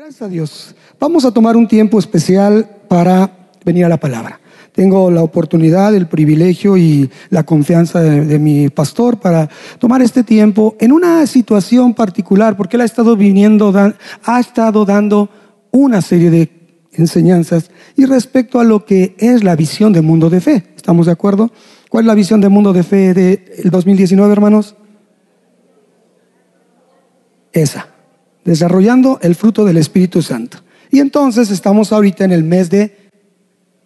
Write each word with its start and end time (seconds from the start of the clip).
Gracias 0.00 0.22
a 0.22 0.28
Dios. 0.28 0.74
Vamos 0.98 1.26
a 1.26 1.30
tomar 1.30 1.58
un 1.58 1.68
tiempo 1.68 1.98
especial 1.98 2.66
para 2.88 3.50
venir 3.66 3.84
a 3.84 3.88
la 3.90 4.00
palabra. 4.00 4.40
Tengo 4.72 5.10
la 5.10 5.22
oportunidad, 5.22 5.94
el 5.94 6.08
privilegio 6.08 6.78
y 6.78 7.10
la 7.28 7.42
confianza 7.42 8.00
de, 8.00 8.24
de 8.24 8.38
mi 8.38 8.70
pastor 8.70 9.20
para 9.20 9.50
tomar 9.78 10.00
este 10.00 10.24
tiempo 10.24 10.74
en 10.80 10.92
una 10.92 11.26
situación 11.26 11.92
particular, 11.92 12.56
porque 12.56 12.78
él 12.78 12.80
ha 12.80 12.86
estado 12.86 13.14
viniendo, 13.14 13.74
ha 14.24 14.40
estado 14.40 14.86
dando 14.86 15.28
una 15.70 16.00
serie 16.00 16.30
de 16.30 16.50
enseñanzas 16.92 17.70
y 17.94 18.06
respecto 18.06 18.58
a 18.58 18.64
lo 18.64 18.86
que 18.86 19.14
es 19.18 19.44
la 19.44 19.54
visión 19.54 19.92
de 19.92 20.00
mundo 20.00 20.30
de 20.30 20.40
fe. 20.40 20.64
¿Estamos 20.76 21.04
de 21.04 21.12
acuerdo? 21.12 21.52
¿Cuál 21.90 22.04
es 22.04 22.06
la 22.06 22.14
visión 22.14 22.40
de 22.40 22.48
mundo 22.48 22.72
de 22.72 22.84
fe 22.84 23.12
del 23.12 23.70
2019, 23.70 24.32
hermanos? 24.32 24.76
Esa, 27.52 27.90
desarrollando 28.44 29.18
el 29.22 29.34
fruto 29.34 29.64
del 29.64 29.76
Espíritu 29.76 30.22
Santo. 30.22 30.58
Y 30.90 31.00
entonces 31.00 31.50
estamos 31.50 31.92
ahorita 31.92 32.24
en 32.24 32.32
el 32.32 32.44
mes 32.44 32.70
de 32.70 33.10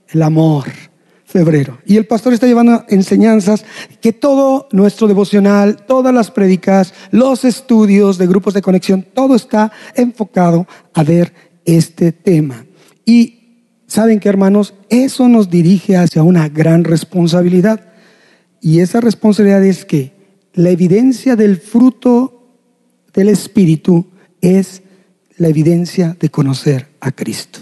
el 0.09 0.23
amor, 0.23 0.67
febrero. 1.25 1.79
Y 1.85 1.97
el 1.97 2.07
pastor 2.07 2.33
está 2.33 2.47
llevando 2.47 2.85
enseñanzas 2.89 3.65
que 4.01 4.13
todo 4.13 4.69
nuestro 4.73 5.09
devocional, 5.09 5.85
todas 5.87 6.15
las 6.15 6.31
prédicas, 6.31 6.95
los 7.11 7.45
estudios 7.45 8.19
de 8.19 8.27
grupos 8.27 8.55
de 8.55 8.63
conexión, 8.63 9.05
todo 9.13 9.35
está 9.35 9.73
enfocado 9.95 10.67
a 10.95 11.03
ver 11.03 11.33
este 11.65 12.13
tema. 12.13 12.65
Y 13.05 13.41
saben 13.87 14.21
que 14.21 14.29
hermanos, 14.29 14.75
eso 14.89 15.29
nos 15.29 15.51
dirige 15.51 15.97
hacia 15.97 16.23
una 16.23 16.49
gran 16.49 16.85
responsabilidad. 16.85 17.93
Y 18.61 18.81
esa 18.81 19.01
responsabilidad 19.01 19.65
es 19.65 19.85
que 19.85 20.13
la 20.55 20.71
evidencia 20.71 21.37
del 21.37 21.59
fruto 21.59 22.49
del 23.13 23.29
Espíritu 23.29 24.07
es 24.45 24.83
la 25.37 25.49
evidencia 25.49 26.17
de 26.19 26.29
conocer 26.31 26.89
a 27.01 27.13
Cristo. 27.13 27.61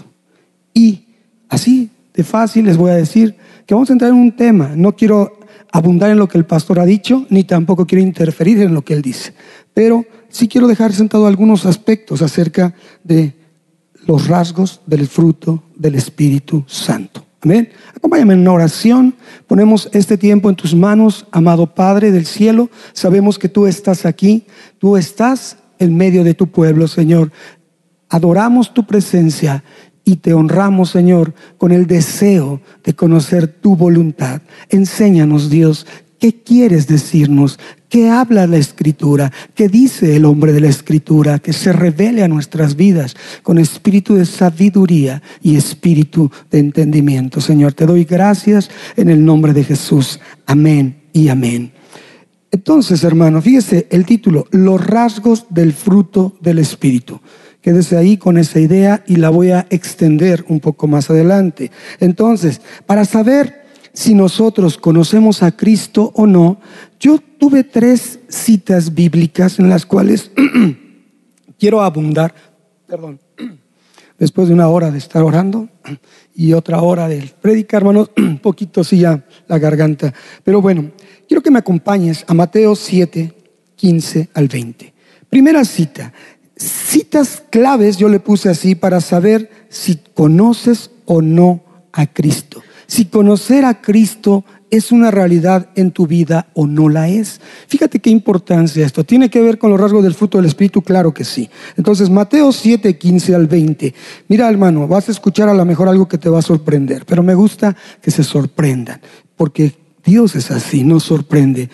Y 0.73 1.05
así 1.49 1.89
de 2.13 2.23
fácil 2.23 2.65
les 2.65 2.77
voy 2.77 2.91
a 2.91 2.95
decir 2.95 3.35
que 3.65 3.73
vamos 3.73 3.89
a 3.89 3.93
entrar 3.93 4.11
en 4.11 4.17
un 4.17 4.35
tema. 4.35 4.73
No 4.75 4.95
quiero 4.95 5.39
abundar 5.71 6.11
en 6.11 6.19
lo 6.19 6.27
que 6.27 6.37
el 6.37 6.45
pastor 6.45 6.79
ha 6.79 6.85
dicho, 6.85 7.25
ni 7.29 7.43
tampoco 7.43 7.87
quiero 7.87 8.03
interferir 8.03 8.61
en 8.61 8.73
lo 8.73 8.83
que 8.83 8.93
él 8.93 9.01
dice. 9.01 9.33
Pero 9.73 10.05
sí 10.29 10.47
quiero 10.47 10.67
dejar 10.67 10.93
sentado 10.93 11.25
algunos 11.25 11.65
aspectos 11.65 12.21
acerca 12.21 12.75
de 13.03 13.33
los 14.05 14.27
rasgos 14.27 14.81
del 14.85 15.07
fruto 15.07 15.63
del 15.75 15.95
Espíritu 15.95 16.63
Santo. 16.67 17.25
Amén. 17.41 17.69
Acompáñame 17.95 18.35
en 18.35 18.41
una 18.41 18.53
oración. 18.53 19.15
Ponemos 19.47 19.89
este 19.91 20.17
tiempo 20.17 20.49
en 20.49 20.55
tus 20.55 20.75
manos, 20.75 21.25
amado 21.31 21.73
Padre 21.73 22.11
del 22.11 22.25
cielo. 22.25 22.69
Sabemos 22.93 23.37
que 23.37 23.49
tú 23.49 23.65
estás 23.65 24.05
aquí, 24.05 24.45
tú 24.77 24.95
estás 24.95 25.57
en 25.83 25.95
medio 25.95 26.23
de 26.23 26.33
tu 26.33 26.47
pueblo, 26.47 26.87
Señor. 26.87 27.31
Adoramos 28.09 28.73
tu 28.73 28.85
presencia 28.85 29.63
y 30.05 30.17
te 30.17 30.33
honramos, 30.33 30.89
Señor, 30.89 31.33
con 31.57 31.71
el 31.71 31.87
deseo 31.87 32.61
de 32.83 32.93
conocer 32.93 33.47
tu 33.47 33.75
voluntad. 33.75 34.41
Enséñanos, 34.69 35.49
Dios, 35.49 35.85
qué 36.19 36.41
quieres 36.41 36.87
decirnos, 36.87 37.59
qué 37.89 38.09
habla 38.09 38.47
la 38.47 38.57
Escritura, 38.57 39.31
qué 39.55 39.67
dice 39.67 40.15
el 40.15 40.25
hombre 40.25 40.53
de 40.53 40.61
la 40.61 40.69
Escritura, 40.69 41.39
que 41.39 41.53
se 41.53 41.73
revele 41.73 42.23
a 42.23 42.27
nuestras 42.27 42.75
vidas 42.75 43.15
con 43.43 43.57
espíritu 43.57 44.15
de 44.15 44.25
sabiduría 44.25 45.21
y 45.41 45.55
espíritu 45.55 46.31
de 46.49 46.59
entendimiento. 46.59 47.41
Señor, 47.41 47.73
te 47.73 47.85
doy 47.85 48.03
gracias 48.05 48.69
en 48.95 49.09
el 49.09 49.23
nombre 49.23 49.53
de 49.53 49.63
Jesús. 49.63 50.19
Amén 50.45 51.03
y 51.13 51.29
amén. 51.29 51.71
Entonces, 52.53 53.03
hermano, 53.03 53.41
fíjese 53.41 53.87
el 53.89 54.05
título, 54.05 54.45
los 54.51 54.85
rasgos 54.85 55.47
del 55.49 55.73
fruto 55.73 56.37
del 56.39 56.59
Espíritu. 56.59 57.19
Quédese 57.61 57.97
ahí 57.97 58.15
con 58.15 58.37
esa 58.37 58.59
idea 58.59 59.03
y 59.07 59.15
la 59.15 59.31
voy 59.31 59.49
a 59.49 59.65
extender 59.71 60.45
un 60.47 60.59
poco 60.59 60.85
más 60.85 61.09
adelante. 61.09 61.71
Entonces, 61.99 62.61
para 62.85 63.05
saber 63.05 63.63
si 63.91 64.13
nosotros 64.13 64.77
conocemos 64.77 65.41
a 65.41 65.57
Cristo 65.57 66.11
o 66.13 66.27
no, 66.27 66.59
yo 66.99 67.17
tuve 67.39 67.63
tres 67.63 68.19
citas 68.27 68.93
bíblicas 68.93 69.57
en 69.57 69.67
las 69.67 69.87
cuales 69.87 70.29
quiero 71.57 71.81
abundar, 71.81 72.35
perdón, 72.85 73.19
después 74.17 74.47
de 74.47 74.53
una 74.53 74.67
hora 74.67 74.91
de 74.91 74.97
estar 74.97 75.23
orando 75.23 75.69
y 76.35 76.53
otra 76.53 76.81
hora 76.81 77.07
de 77.07 77.31
predicar, 77.41 77.81
hermanos, 77.81 78.11
un 78.17 78.39
poquito 78.39 78.83
sí 78.83 78.99
ya 78.99 79.23
la 79.47 79.59
garganta. 79.59 80.13
Pero 80.43 80.61
bueno, 80.61 80.91
quiero 81.27 81.41
que 81.41 81.51
me 81.51 81.59
acompañes 81.59 82.23
a 82.27 82.33
Mateo 82.33 82.75
7, 82.75 83.33
15 83.75 84.29
al 84.33 84.47
20. 84.47 84.93
Primera 85.29 85.65
cita. 85.65 86.13
Citas 86.55 87.43
claves 87.49 87.97
yo 87.97 88.07
le 88.07 88.19
puse 88.19 88.49
así 88.49 88.75
para 88.75 89.01
saber 89.01 89.49
si 89.69 89.99
conoces 90.13 90.91
o 91.05 91.21
no 91.21 91.63
a 91.91 92.05
Cristo. 92.07 92.61
Si 92.87 93.05
conocer 93.05 93.65
a 93.65 93.81
Cristo 93.81 94.45
es 94.73 94.91
una 94.91 95.11
realidad 95.11 95.69
en 95.75 95.91
tu 95.91 96.07
vida 96.07 96.47
o 96.55 96.65
no 96.65 96.89
la 96.89 97.07
es. 97.07 97.39
Fíjate 97.67 97.99
qué 97.99 98.09
importancia 98.09 98.83
esto. 98.83 99.03
¿Tiene 99.03 99.29
que 99.29 99.39
ver 99.39 99.59
con 99.59 99.69
los 99.69 99.79
rasgos 99.79 100.03
del 100.03 100.15
fruto 100.15 100.39
del 100.39 100.47
Espíritu? 100.47 100.81
Claro 100.81 101.13
que 101.13 101.23
sí. 101.23 101.47
Entonces, 101.77 102.09
Mateo 102.09 102.51
7, 102.51 102.97
15 102.97 103.35
al 103.35 103.45
20. 103.45 103.93
Mira, 104.29 104.49
hermano, 104.49 104.87
vas 104.87 105.09
a 105.09 105.11
escuchar 105.11 105.47
a 105.47 105.53
lo 105.53 105.63
mejor 105.63 105.89
algo 105.89 106.07
que 106.07 106.17
te 106.17 106.27
va 106.27 106.39
a 106.39 106.41
sorprender, 106.41 107.05
pero 107.05 107.21
me 107.21 107.35
gusta 107.35 107.75
que 108.01 108.09
se 108.09 108.23
sorprendan, 108.23 108.99
porque 109.35 109.82
Dios 110.05 110.35
es 110.35 110.51
así, 110.51 110.83
nos 110.83 111.03
sorprende. 111.03 111.69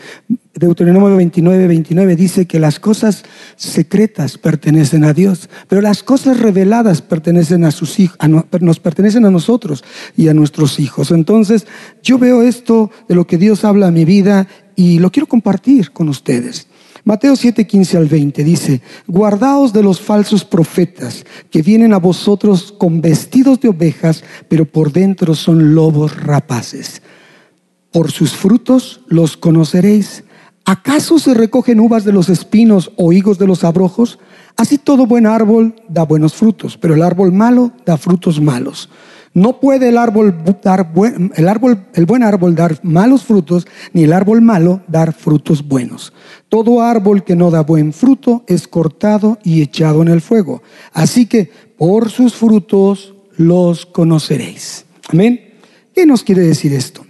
Deuteronomio 0.53 1.15
29, 1.15 1.67
29 1.67 2.15
dice 2.15 2.45
que 2.45 2.59
las 2.59 2.79
cosas 2.79 3.23
secretas 3.55 4.37
pertenecen 4.37 5.03
a 5.03 5.13
Dios, 5.13 5.49
pero 5.67 5.81
las 5.81 6.03
cosas 6.03 6.39
reveladas 6.39 7.01
pertenecen 7.01 7.63
a 7.63 7.71
sus 7.71 7.99
hijos, 7.99 8.17
nos 8.59 8.79
pertenecen 8.79 9.25
a 9.25 9.31
nosotros 9.31 9.83
y 10.15 10.27
a 10.27 10.33
nuestros 10.33 10.79
hijos. 10.79 11.11
Entonces, 11.11 11.65
yo 12.03 12.19
veo 12.19 12.43
esto 12.43 12.91
de 13.07 13.15
lo 13.15 13.25
que 13.25 13.37
Dios 13.37 13.63
habla 13.63 13.87
a 13.87 13.91
mi 13.91 14.05
vida 14.05 14.47
y 14.75 14.99
lo 14.99 15.11
quiero 15.11 15.27
compartir 15.27 15.91
con 15.91 16.09
ustedes. 16.09 16.67
Mateo 17.05 17.35
7, 17.35 17.65
15 17.65 17.97
al 17.97 18.05
20 18.07 18.43
dice, 18.43 18.81
guardaos 19.07 19.73
de 19.73 19.81
los 19.81 20.01
falsos 20.01 20.43
profetas 20.43 21.25
que 21.49 21.61
vienen 21.61 21.93
a 21.93 21.97
vosotros 21.97 22.73
con 22.77 23.01
vestidos 23.01 23.59
de 23.61 23.69
ovejas, 23.69 24.23
pero 24.47 24.65
por 24.65 24.91
dentro 24.91 25.33
son 25.33 25.73
lobos 25.73 26.21
rapaces. 26.21 27.01
Por 27.91 28.11
sus 28.11 28.33
frutos 28.33 29.01
los 29.07 29.37
conoceréis. 29.37 30.23
¿Acaso 30.65 31.17
se 31.17 31.33
recogen 31.33 31.79
uvas 31.79 32.05
de 32.05 32.11
los 32.11 32.29
espinos 32.29 32.91
o 32.95 33.11
higos 33.11 33.39
de 33.39 33.47
los 33.47 33.63
abrojos? 33.63 34.19
Así 34.55 34.77
todo 34.77 35.07
buen 35.07 35.25
árbol 35.25 35.73
da 35.87 36.03
buenos 36.03 36.33
frutos, 36.33 36.77
pero 36.77 36.93
el 36.93 37.01
árbol 37.01 37.31
malo 37.31 37.71
da 37.85 37.97
frutos 37.97 38.39
malos. 38.39 38.89
No 39.33 39.59
puede 39.59 39.89
el 39.89 39.97
árbol 39.97 40.35
dar 40.63 40.91
buen, 40.93 41.31
el 41.35 41.47
árbol, 41.47 41.85
el 41.93 42.05
buen 42.05 42.23
árbol 42.23 42.55
dar 42.55 42.79
malos 42.83 43.23
frutos, 43.23 43.67
ni 43.93 44.03
el 44.03 44.13
árbol 44.13 44.41
malo 44.41 44.81
dar 44.87 45.13
frutos 45.13 45.67
buenos. 45.67 46.13
Todo 46.49 46.81
árbol 46.81 47.23
que 47.23 47.35
no 47.35 47.51
da 47.51 47.61
buen 47.61 47.93
fruto 47.93 48.43
es 48.47 48.67
cortado 48.67 49.37
y 49.43 49.61
echado 49.61 50.01
en 50.01 50.07
el 50.09 50.21
fuego. 50.21 50.61
Así 50.93 51.25
que 51.25 51.51
por 51.77 52.09
sus 52.09 52.33
frutos 52.33 53.13
los 53.37 53.85
conoceréis. 53.85 54.85
Amén. 55.07 55.39
¿Qué 55.93 56.05
nos 56.05 56.23
quiere 56.23 56.41
decir 56.41 56.73
esto? 56.73 57.05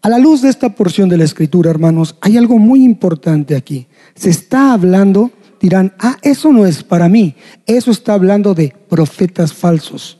A 0.00 0.08
la 0.08 0.18
luz 0.18 0.42
de 0.42 0.48
esta 0.48 0.74
porción 0.74 1.08
de 1.08 1.16
la 1.16 1.24
escritura, 1.24 1.70
hermanos, 1.70 2.16
hay 2.20 2.36
algo 2.36 2.58
muy 2.58 2.84
importante 2.84 3.56
aquí. 3.56 3.88
Se 4.14 4.30
está 4.30 4.72
hablando, 4.72 5.32
dirán, 5.60 5.92
ah, 5.98 6.16
eso 6.22 6.52
no 6.52 6.66
es 6.66 6.84
para 6.84 7.08
mí. 7.08 7.34
Eso 7.66 7.90
está 7.90 8.14
hablando 8.14 8.54
de 8.54 8.72
profetas 8.88 9.52
falsos. 9.52 10.18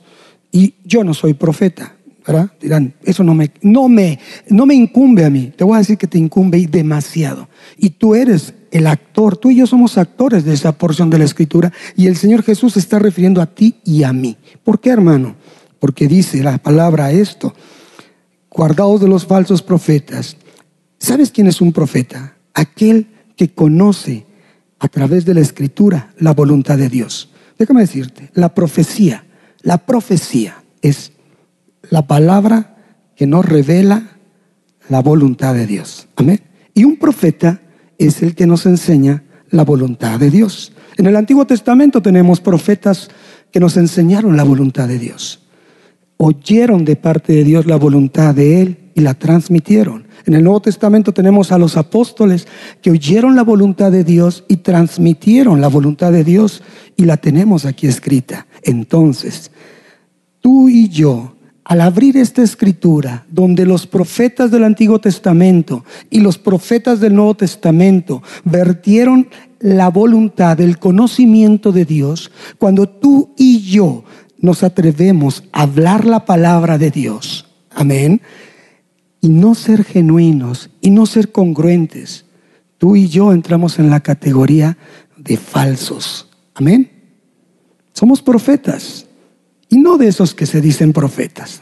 Y 0.51 0.73
yo 0.83 1.05
no 1.05 1.13
soy 1.13 1.33
profeta, 1.33 1.95
¿verdad? 2.27 2.51
Dirán, 2.59 2.93
eso 3.03 3.23
no 3.23 3.33
me, 3.33 3.51
no 3.61 3.87
me, 3.87 4.19
no 4.49 4.65
me 4.65 4.75
incumbe 4.75 5.23
a 5.23 5.29
mí. 5.29 5.53
Te 5.55 5.63
voy 5.63 5.75
a 5.75 5.79
decir 5.79 5.97
que 5.97 6.07
te 6.07 6.17
incumbe 6.17 6.57
y 6.57 6.65
demasiado. 6.65 7.47
Y 7.77 7.91
tú 7.91 8.15
eres 8.15 8.53
el 8.71 8.85
actor, 8.85 9.37
tú 9.37 9.49
y 9.49 9.55
yo 9.55 9.67
somos 9.67 9.97
actores 9.97 10.43
de 10.43 10.53
esa 10.53 10.73
porción 10.73 11.09
de 11.09 11.19
la 11.19 11.25
escritura. 11.25 11.71
Y 11.95 12.07
el 12.07 12.17
Señor 12.17 12.43
Jesús 12.43 12.73
se 12.73 12.79
está 12.79 12.99
refiriendo 12.99 13.41
a 13.41 13.45
ti 13.45 13.75
y 13.85 14.03
a 14.03 14.11
mí. 14.11 14.35
¿Por 14.61 14.81
qué, 14.81 14.89
hermano? 14.89 15.35
Porque 15.79 16.09
dice 16.09 16.43
la 16.43 16.57
palabra 16.57 17.13
esto 17.13 17.53
guardaos 18.49 19.01
de 19.01 19.07
los 19.07 19.25
falsos 19.25 19.61
profetas. 19.61 20.37
¿Sabes 20.97 21.31
quién 21.31 21.47
es 21.47 21.61
un 21.61 21.71
profeta? 21.71 22.35
Aquel 22.53 23.07
que 23.35 23.49
conoce 23.49 24.25
a 24.79 24.87
través 24.87 25.25
de 25.25 25.33
la 25.33 25.41
escritura 25.41 26.13
la 26.17 26.33
voluntad 26.33 26.77
de 26.77 26.89
Dios. 26.89 27.29
Déjame 27.57 27.81
decirte, 27.81 28.31
la 28.33 28.53
profecía, 28.53 29.25
la 29.61 29.77
profecía 29.79 30.63
es 30.81 31.11
la 31.89 32.07
palabra 32.07 32.77
que 33.15 33.27
nos 33.27 33.45
revela 33.45 34.17
la 34.87 35.01
voluntad 35.01 35.53
de 35.53 35.67
Dios. 35.67 36.07
Amén. 36.15 36.41
Y 36.73 36.85
un 36.85 36.97
profeta 36.97 37.61
es 37.97 38.21
el 38.23 38.35
que 38.35 38.47
nos 38.47 38.65
enseña 38.65 39.23
la 39.49 39.63
voluntad 39.63 40.19
de 40.19 40.29
Dios. 40.29 40.71
En 40.97 41.05
el 41.05 41.15
Antiguo 41.15 41.45
Testamento 41.45 42.01
tenemos 42.01 42.39
profetas 42.39 43.09
que 43.51 43.59
nos 43.59 43.77
enseñaron 43.77 44.37
la 44.37 44.43
voluntad 44.43 44.87
de 44.87 44.99
Dios 44.99 45.48
oyeron 46.21 46.83
de 46.83 46.97
parte 46.97 47.31
de 47.31 47.45
Dios 47.45 47.65
la 47.65 47.77
voluntad 47.77 48.35
de 48.35 48.61
Él 48.61 48.77
y 48.93 48.99
la 48.99 49.13
transmitieron. 49.13 50.05
En 50.25 50.33
el 50.33 50.43
Nuevo 50.43 50.61
Testamento 50.61 51.13
tenemos 51.13 51.53
a 51.53 51.57
los 51.57 51.77
apóstoles 51.77 52.45
que 52.81 52.91
oyeron 52.91 53.37
la 53.37 53.43
voluntad 53.43 53.89
de 53.89 54.03
Dios 54.03 54.43
y 54.49 54.57
transmitieron 54.57 55.61
la 55.61 55.69
voluntad 55.69 56.11
de 56.11 56.25
Dios 56.25 56.61
y 56.97 57.05
la 57.05 57.15
tenemos 57.15 57.65
aquí 57.65 57.87
escrita. 57.87 58.47
Entonces, 58.63 59.49
tú 60.41 60.67
y 60.67 60.89
yo, 60.89 61.37
al 61.63 61.79
abrir 61.79 62.17
esta 62.17 62.43
escritura, 62.43 63.25
donde 63.29 63.65
los 63.65 63.87
profetas 63.87 64.51
del 64.51 64.65
Antiguo 64.65 64.99
Testamento 64.99 65.85
y 66.09 66.19
los 66.19 66.37
profetas 66.37 66.99
del 66.99 67.15
Nuevo 67.15 67.35
Testamento 67.35 68.21
vertieron 68.43 69.29
la 69.59 69.89
voluntad, 69.89 70.59
el 70.59 70.79
conocimiento 70.79 71.71
de 71.71 71.85
Dios, 71.85 72.31
cuando 72.57 72.89
tú 72.89 73.33
y 73.37 73.59
yo 73.61 74.03
nos 74.41 74.63
atrevemos 74.63 75.43
a 75.51 75.63
hablar 75.63 76.05
la 76.05 76.25
palabra 76.25 76.77
de 76.77 76.91
Dios, 76.91 77.47
amén, 77.71 78.21
y 79.21 79.29
no 79.29 79.55
ser 79.55 79.83
genuinos 79.83 80.69
y 80.81 80.91
no 80.91 81.05
ser 81.05 81.31
congruentes, 81.31 82.25
tú 82.77 82.95
y 82.95 83.07
yo 83.07 83.33
entramos 83.33 83.79
en 83.79 83.89
la 83.89 83.99
categoría 83.99 84.77
de 85.17 85.37
falsos, 85.37 86.29
amén. 86.55 86.91
Somos 87.93 88.21
profetas. 88.21 89.05
Y 89.67 89.77
no 89.77 89.97
de 89.97 90.07
esos 90.07 90.33
que 90.33 90.45
se 90.45 90.61
dicen 90.61 90.93
profetas. 90.93 91.61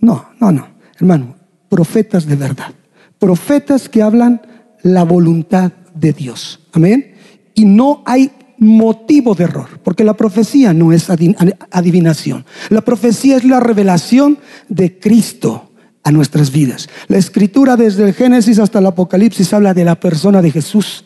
No, 0.00 0.26
no, 0.38 0.52
no, 0.52 0.68
hermano, 0.96 1.34
profetas 1.68 2.26
de 2.26 2.36
verdad, 2.36 2.72
profetas 3.18 3.88
que 3.88 4.02
hablan 4.02 4.42
la 4.82 5.02
voluntad 5.02 5.72
de 5.94 6.12
Dios, 6.12 6.60
amén. 6.72 7.14
Y 7.54 7.64
no 7.64 8.02
hay 8.06 8.30
motivo 8.58 9.34
de 9.34 9.44
error, 9.44 9.80
porque 9.82 10.04
la 10.04 10.14
profecía 10.14 10.72
no 10.74 10.92
es 10.92 11.08
adivinación. 11.10 12.44
La 12.70 12.82
profecía 12.82 13.36
es 13.36 13.44
la 13.44 13.60
revelación 13.60 14.38
de 14.68 14.98
Cristo 14.98 15.70
a 16.02 16.10
nuestras 16.10 16.50
vidas. 16.50 16.88
La 17.08 17.18
escritura 17.18 17.76
desde 17.76 18.04
el 18.04 18.14
Génesis 18.14 18.58
hasta 18.58 18.80
el 18.80 18.86
Apocalipsis 18.86 19.52
habla 19.52 19.74
de 19.74 19.84
la 19.84 20.00
persona 20.00 20.42
de 20.42 20.50
Jesús, 20.50 21.04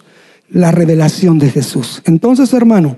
la 0.48 0.70
revelación 0.70 1.38
de 1.38 1.50
Jesús. 1.50 2.02
Entonces, 2.04 2.52
hermano, 2.52 2.96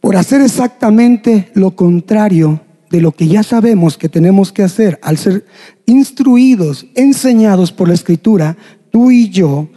por 0.00 0.16
hacer 0.16 0.40
exactamente 0.40 1.50
lo 1.54 1.72
contrario 1.76 2.60
de 2.90 3.00
lo 3.00 3.12
que 3.12 3.28
ya 3.28 3.42
sabemos 3.42 3.98
que 3.98 4.08
tenemos 4.08 4.52
que 4.52 4.62
hacer, 4.62 4.98
al 5.02 5.18
ser 5.18 5.44
instruidos, 5.86 6.86
enseñados 6.94 7.70
por 7.70 7.88
la 7.88 7.94
escritura, 7.94 8.56
tú 8.90 9.10
y 9.10 9.28
yo 9.28 9.68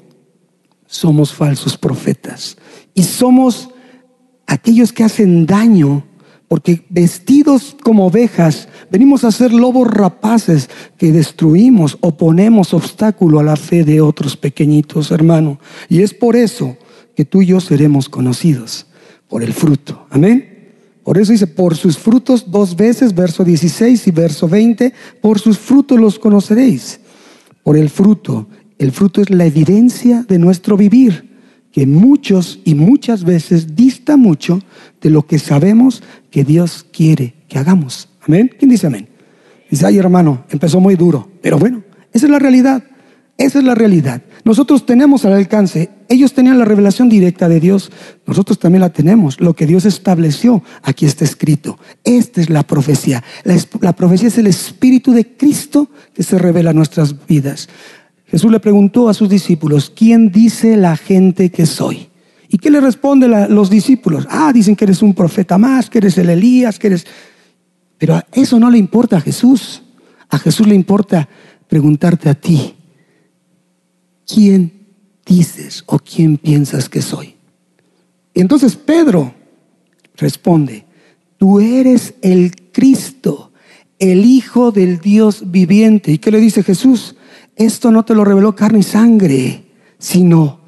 somos 0.88 1.34
falsos 1.34 1.78
profetas 1.78 2.58
y 2.94 3.04
somos 3.04 3.70
aquellos 4.48 4.92
que 4.94 5.04
hacen 5.04 5.46
daño 5.46 6.04
porque 6.48 6.86
vestidos 6.90 7.78
como 7.82 8.08
ovejas 8.08 8.68
venimos 8.92 9.24
a 9.24 9.32
ser 9.32 9.54
lobos 9.54 9.88
rapaces 9.88 10.70
que 10.98 11.14
destruimos 11.14 11.98
o 12.02 12.18
ponemos 12.18 12.74
obstáculo 12.74 13.40
a 13.40 13.44
la 13.44 13.56
fe 13.56 13.86
de 13.86 14.02
otros 14.02 14.36
pequeñitos, 14.36 15.12
hermano. 15.12 15.60
Y 15.88 16.02
es 16.02 16.14
por 16.14 16.36
eso 16.36 16.76
que 17.16 17.24
tú 17.24 17.42
y 17.42 17.48
yo 17.48 17.62
seremos 17.62 18.10
conocidos, 18.10 18.88
por 19.30 19.44
el 19.44 19.54
fruto. 19.54 20.06
Amén. 20.10 20.74
Por 21.04 21.18
eso 21.18 21.32
dice, 21.32 21.48
por 21.48 21.78
sus 21.78 21.98
frutos 21.98 22.52
dos 22.52 22.76
veces, 22.76 23.16
verso 23.16 23.46
16 23.46 24.06
y 24.08 24.12
verso 24.12 24.50
20, 24.50 24.94
por 25.22 25.40
sus 25.40 25.58
frutos 25.58 26.00
los 26.00 26.20
conoceréis. 26.20 27.00
Por 27.64 27.78
el 27.78 27.90
fruto 27.90 28.48
el 28.82 28.92
fruto 28.92 29.22
es 29.22 29.30
la 29.30 29.46
evidencia 29.46 30.26
de 30.28 30.40
nuestro 30.40 30.76
vivir, 30.76 31.31
que 31.72 31.86
muchos 31.86 32.60
y 32.66 32.76
muchas 32.76 33.24
veces 33.24 33.76
dista 33.76 34.18
mucho 34.18 34.62
de 35.02 35.10
lo 35.10 35.26
que 35.26 35.40
sabemos 35.40 36.04
que 36.30 36.44
Dios 36.44 36.86
quiere 36.92 37.36
que 37.48 37.58
hagamos. 37.60 38.10
Amén. 38.22 38.52
¿Quién 38.58 38.70
dice 38.70 38.88
amén? 38.88 39.08
Dice, 39.70 39.86
ay 39.86 39.98
hermano, 39.98 40.44
empezó 40.50 40.80
muy 40.80 40.96
duro, 40.96 41.30
pero 41.42 41.58
bueno, 41.58 41.84
esa 42.12 42.26
es 42.26 42.32
la 42.32 42.40
realidad. 42.40 42.84
Esa 43.38 43.58
es 43.58 43.66
la 43.66 43.74
realidad. 43.74 44.22
Nosotros 44.44 44.86
tenemos 44.86 45.26
al 45.26 45.34
alcance, 45.34 45.90
ellos 46.10 46.34
tenían 46.34 46.60
la 46.60 46.66
revelación 46.66 47.10
directa 47.10 47.50
de 47.50 47.60
Dios, 47.60 47.92
nosotros 48.28 48.60
también 48.60 48.82
la 48.82 48.90
tenemos. 48.90 49.42
Lo 49.42 49.56
que 49.56 49.66
Dios 49.66 49.86
estableció, 49.86 50.62
aquí 50.84 51.08
está 51.08 51.26
escrito. 51.26 51.80
Esta 52.04 52.42
es 52.42 52.52
la 52.52 52.62
profecía. 52.62 53.24
La, 53.44 53.58
la 53.80 53.94
profecía 53.94 54.28
es 54.28 54.38
el 54.38 54.46
Espíritu 54.46 55.12
de 55.12 55.36
Cristo 55.38 55.90
que 56.14 56.22
se 56.22 56.38
revela 56.38 56.70
en 56.70 56.78
nuestras 56.78 57.26
vidas. 57.26 57.68
Jesús 58.32 58.50
le 58.50 58.62
preguntó 58.62 59.10
a 59.10 59.14
sus 59.14 59.28
discípulos, 59.28 59.92
¿quién 59.94 60.32
dice 60.32 60.78
la 60.78 60.96
gente 60.96 61.52
que 61.52 61.66
soy? 61.66 62.08
¿Y 62.48 62.60
qué 62.60 62.72
le 62.72 62.80
responden 62.80 63.54
los 63.54 63.70
discípulos? 63.70 64.26
Ah, 64.30 64.54
dicen 64.54 64.78
que 64.78 64.86
eres 64.86 65.02
un 65.02 65.14
profeta 65.14 65.58
más, 65.58 65.90
que 65.90 65.98
eres 65.98 66.18
el 66.18 66.30
Elías, 66.30 66.80
que 66.80 66.88
eres... 66.88 67.06
Pero 67.98 68.22
eso 68.32 68.58
no 68.58 68.72
le 68.72 68.78
importa 68.78 69.18
a 69.18 69.22
Jesús. 69.22 69.84
A 70.30 70.40
Jesús 70.40 70.66
le 70.66 70.76
importa 70.76 71.28
preguntarte 71.68 72.30
a 72.30 72.34
ti, 72.34 72.74
¿quién 74.26 74.72
dices 75.26 75.84
o 75.86 76.00
quién 76.00 76.38
piensas 76.38 76.88
que 76.88 77.02
soy? 77.02 77.36
entonces 78.34 78.78
Pedro 78.78 79.34
responde, 80.16 80.86
tú 81.38 81.60
eres 81.60 82.14
el 82.22 82.56
Cristo, 82.72 83.52
el 84.00 84.24
Hijo 84.24 84.72
del 84.72 85.00
Dios 85.00 85.52
viviente. 85.52 86.14
¿Y 86.14 86.18
qué 86.18 86.32
le 86.32 86.40
dice 86.40 86.64
Jesús? 86.64 87.16
Esto 87.56 87.92
no 87.92 88.04
te 88.04 88.16
lo 88.16 88.24
reveló 88.24 88.56
carne 88.56 88.80
y 88.80 88.84
sangre, 88.84 89.66
sino 89.98 90.62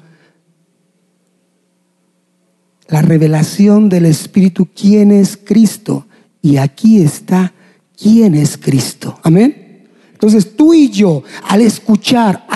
la 2.88 3.02
revelación 3.02 3.88
del 3.88 4.06
Espíritu, 4.06 4.68
quién 4.74 5.10
es 5.10 5.36
Cristo. 5.36 6.06
Y 6.42 6.58
aquí 6.58 7.02
está 7.02 7.52
quién 8.00 8.34
es 8.34 8.58
Cristo. 8.58 9.18
Amén. 9.22 9.88
Entonces 10.12 10.56
tú 10.56 10.74
y 10.74 10.90
yo, 10.90 11.22
al 11.48 11.60
escuchar 11.62 12.46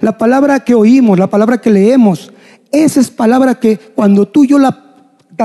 la 0.00 0.18
palabra 0.18 0.60
que 0.60 0.74
oímos, 0.74 1.18
la 1.18 1.30
palabra 1.30 1.58
que 1.58 1.70
leemos, 1.70 2.32
esa 2.72 3.00
es 3.00 3.10
palabra 3.10 3.58
que 3.58 3.78
cuando 3.78 4.26
tú 4.26 4.44
y 4.44 4.48
yo 4.48 4.58
la 4.58 4.84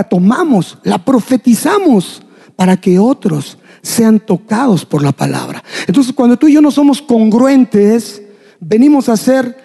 tomamos, 0.10 0.78
la 0.84 1.04
profetizamos 1.04 2.22
para 2.56 2.78
que 2.78 3.00
otros 3.00 3.58
sean 3.82 4.20
tocados 4.20 4.86
por 4.86 5.02
la 5.02 5.12
palabra. 5.12 5.64
Entonces 5.88 6.14
cuando 6.14 6.38
tú 6.38 6.48
y 6.48 6.54
yo 6.54 6.62
no 6.62 6.72
somos 6.72 7.02
congruentes, 7.02 8.22
venimos 8.62 9.10
a 9.10 9.18
ser 9.18 9.58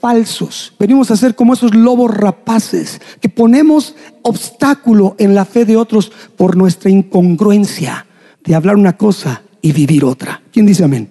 falsos, 0.00 0.74
venimos 0.78 1.10
a 1.10 1.16
ser 1.16 1.34
como 1.34 1.54
esos 1.54 1.74
lobos 1.74 2.14
rapaces 2.14 3.00
que 3.20 3.28
ponemos 3.28 3.94
obstáculo 4.22 5.14
en 5.18 5.34
la 5.34 5.44
fe 5.44 5.64
de 5.64 5.76
otros 5.76 6.12
por 6.36 6.56
nuestra 6.56 6.90
incongruencia 6.90 8.06
de 8.44 8.54
hablar 8.54 8.76
una 8.76 8.96
cosa 8.96 9.42
y 9.62 9.72
vivir 9.72 10.04
otra. 10.04 10.42
¿Quién 10.52 10.66
dice 10.66 10.84
amén? 10.84 11.08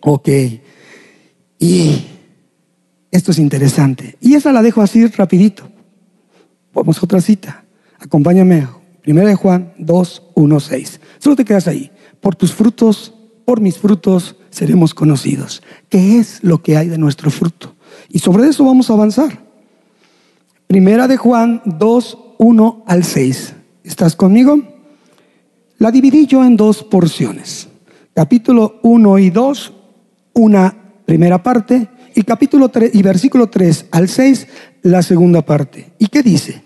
Ok. 0.00 0.28
Y 1.58 2.04
esto 3.10 3.30
es 3.30 3.38
interesante. 3.38 4.16
Y 4.20 4.34
esa 4.34 4.52
la 4.52 4.62
dejo 4.62 4.82
así 4.82 5.06
rapidito. 5.06 5.68
Vamos 6.74 6.98
a 6.98 7.04
otra 7.04 7.20
cita. 7.20 7.64
Acompáñame. 7.98 8.66
Primera 9.02 9.28
de 9.28 9.34
Juan 9.36 9.72
2, 9.78 10.22
1, 10.34 10.60
6. 10.60 11.00
Solo 11.18 11.36
te 11.36 11.44
quedas 11.44 11.68
ahí. 11.68 11.90
Por 12.20 12.34
tus 12.34 12.52
frutos, 12.52 13.14
por 13.44 13.60
mis 13.60 13.78
frutos, 13.78 14.36
seremos 14.52 14.94
conocidos. 14.94 15.62
¿Qué 15.88 16.18
es 16.18 16.38
lo 16.44 16.62
que 16.62 16.76
hay 16.76 16.88
de 16.88 16.98
nuestro 16.98 17.32
fruto? 17.32 17.74
Y 18.08 18.20
sobre 18.20 18.46
eso 18.46 18.64
vamos 18.64 18.88
a 18.88 18.92
avanzar. 18.92 19.42
Primera 20.68 21.08
de 21.08 21.16
Juan 21.16 21.60
2, 21.64 22.18
1 22.38 22.84
al 22.86 23.02
6. 23.02 23.54
¿Estás 23.82 24.14
conmigo? 24.14 24.60
La 25.78 25.90
dividí 25.90 26.26
yo 26.26 26.44
en 26.44 26.56
dos 26.56 26.84
porciones. 26.84 27.68
Capítulo 28.14 28.78
1 28.82 29.18
y 29.18 29.30
2, 29.30 29.72
una 30.34 30.76
primera 31.06 31.42
parte, 31.42 31.88
y 32.14 32.22
capítulo 32.22 32.68
3 32.68 32.94
y 32.94 33.02
versículo 33.02 33.48
3 33.48 33.86
al 33.90 34.08
6, 34.08 34.46
la 34.82 35.02
segunda 35.02 35.42
parte. 35.42 35.92
¿Y 35.98 36.06
qué 36.08 36.22
dice? 36.22 36.62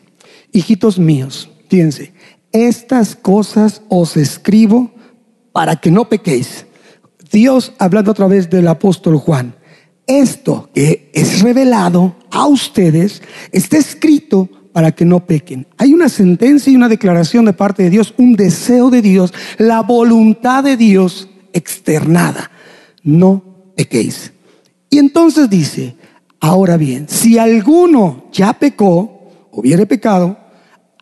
Hijitos 0.52 0.98
míos, 0.98 1.48
fíjense, 1.68 2.12
estas 2.52 3.14
cosas 3.14 3.82
os 3.88 4.16
escribo 4.16 4.90
para 5.52 5.76
que 5.76 5.90
no 5.90 6.08
pequéis. 6.08 6.65
Dios 7.36 7.74
hablando 7.78 8.12
a 8.12 8.14
través 8.14 8.48
del 8.48 8.66
apóstol 8.66 9.18
Juan, 9.18 9.54
esto 10.06 10.70
que 10.74 11.10
es 11.12 11.42
revelado 11.42 12.16
a 12.30 12.46
ustedes 12.46 13.20
está 13.52 13.76
escrito 13.76 14.48
para 14.72 14.92
que 14.92 15.04
no 15.04 15.26
pequen. 15.26 15.66
Hay 15.76 15.92
una 15.92 16.08
sentencia 16.08 16.72
y 16.72 16.76
una 16.76 16.88
declaración 16.88 17.44
de 17.44 17.52
parte 17.52 17.82
de 17.82 17.90
Dios, 17.90 18.14
un 18.16 18.36
deseo 18.36 18.88
de 18.88 19.02
Dios, 19.02 19.34
la 19.58 19.82
voluntad 19.82 20.64
de 20.64 20.78
Dios 20.78 21.28
externada. 21.52 22.50
No 23.02 23.42
pequéis. 23.76 24.32
Y 24.88 24.96
entonces 24.96 25.50
dice, 25.50 25.94
ahora 26.40 26.78
bien, 26.78 27.06
si 27.06 27.36
alguno 27.36 28.30
ya 28.32 28.54
pecó, 28.54 29.28
hubiere 29.52 29.84
pecado, 29.84 30.38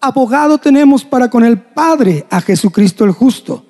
abogado 0.01 0.59
tenemos 0.59 1.05
para 1.05 1.31
con 1.31 1.45
el 1.45 1.59
Padre 1.61 2.27
a 2.29 2.41
Jesucristo 2.41 3.05
el 3.05 3.13
justo 3.13 3.67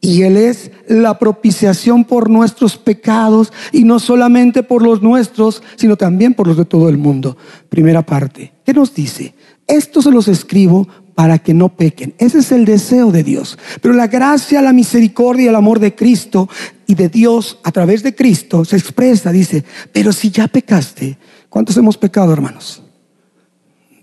y 0.00 0.22
Él 0.22 0.36
es 0.36 0.70
la 0.88 1.18
propiciación 1.18 2.04
por 2.04 2.30
nuestros 2.30 2.76
pecados 2.76 3.52
y 3.72 3.84
no 3.84 3.98
solamente 3.98 4.62
por 4.62 4.82
los 4.82 5.02
nuestros, 5.02 5.62
sino 5.76 5.96
también 5.96 6.34
por 6.34 6.46
los 6.46 6.56
de 6.56 6.64
todo 6.64 6.88
el 6.88 6.98
mundo. 6.98 7.36
Primera 7.68 8.02
parte. 8.02 8.52
¿Qué 8.64 8.72
nos 8.72 8.94
dice? 8.94 9.34
Esto 9.66 10.00
se 10.00 10.10
los 10.10 10.28
escribo 10.28 10.86
para 11.14 11.40
que 11.40 11.52
no 11.52 11.70
pequen. 11.70 12.14
Ese 12.18 12.38
es 12.38 12.52
el 12.52 12.64
deseo 12.64 13.10
de 13.10 13.24
Dios. 13.24 13.58
Pero 13.82 13.92
la 13.94 14.06
gracia, 14.06 14.62
la 14.62 14.72
misericordia 14.72 15.46
y 15.46 15.48
el 15.48 15.56
amor 15.56 15.80
de 15.80 15.94
Cristo 15.94 16.48
y 16.86 16.94
de 16.94 17.08
Dios 17.08 17.58
a 17.64 17.72
través 17.72 18.04
de 18.04 18.14
Cristo 18.14 18.64
se 18.64 18.76
expresa, 18.76 19.32
dice, 19.32 19.64
pero 19.92 20.12
si 20.12 20.30
ya 20.30 20.46
pecaste, 20.46 21.18
¿cuántos 21.48 21.76
hemos 21.76 21.98
pecado, 21.98 22.32
hermanos? 22.32 22.82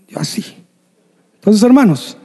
Yo 0.08 0.20
así. 0.20 0.44
Entonces, 1.36 1.62
hermanos, 1.62 2.18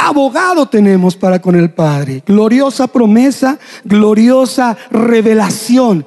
abogado 0.00 0.66
tenemos 0.66 1.16
para 1.16 1.40
con 1.40 1.54
el 1.54 1.70
Padre. 1.70 2.22
Gloriosa 2.26 2.86
promesa, 2.88 3.58
gloriosa 3.84 4.76
revelación. 4.90 6.06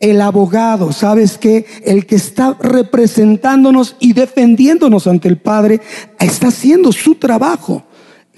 El 0.00 0.20
abogado, 0.20 0.92
¿sabes 0.92 1.38
qué? 1.38 1.66
El 1.84 2.06
que 2.06 2.16
está 2.16 2.56
representándonos 2.60 3.96
y 3.98 4.12
defendiéndonos 4.12 5.06
ante 5.06 5.28
el 5.28 5.38
Padre 5.38 5.80
está 6.20 6.48
haciendo 6.48 6.92
su 6.92 7.16
trabajo. 7.16 7.84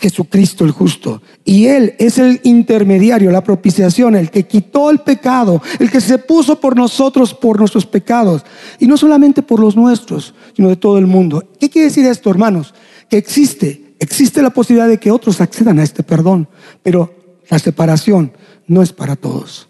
Jesucristo 0.01 0.65
el 0.65 0.71
justo. 0.71 1.21
Y 1.45 1.67
Él 1.67 1.95
es 1.99 2.17
el 2.17 2.41
intermediario, 2.45 3.31
la 3.31 3.45
propiciación, 3.45 4.17
el 4.17 4.31
que 4.31 4.47
quitó 4.47 4.91
el 4.91 5.01
pecado, 5.01 5.61
el 5.79 5.91
que 5.91 6.01
se 6.01 6.17
puso 6.17 6.59
por 6.59 6.75
nosotros, 6.75 7.35
por 7.35 7.59
nuestros 7.59 7.85
pecados. 7.85 8.43
Y 8.79 8.87
no 8.87 8.97
solamente 8.97 9.43
por 9.43 9.61
los 9.61 9.77
nuestros, 9.77 10.35
sino 10.57 10.71
de 10.71 10.77
todo 10.77 10.97
el 10.97 11.07
mundo. 11.07 11.45
¿Qué 11.59 11.69
quiere 11.69 11.89
decir 11.89 12.07
esto, 12.07 12.31
hermanos? 12.31 12.73
Que 13.11 13.19
existe, 13.19 13.80
existe 14.01 14.43
la 14.43 14.51
posibilidad 14.51 14.89
de 14.89 14.99
que 14.99 15.13
otros 15.13 15.41
accedan 15.41 15.79
a 15.79 15.85
este 15.85 16.03
perdón, 16.03 16.49
pero 16.83 17.15
la 17.49 17.59
separación 17.59 18.33
no 18.67 18.83
es 18.83 18.93
para 18.93 19.15
todos. 19.15 19.69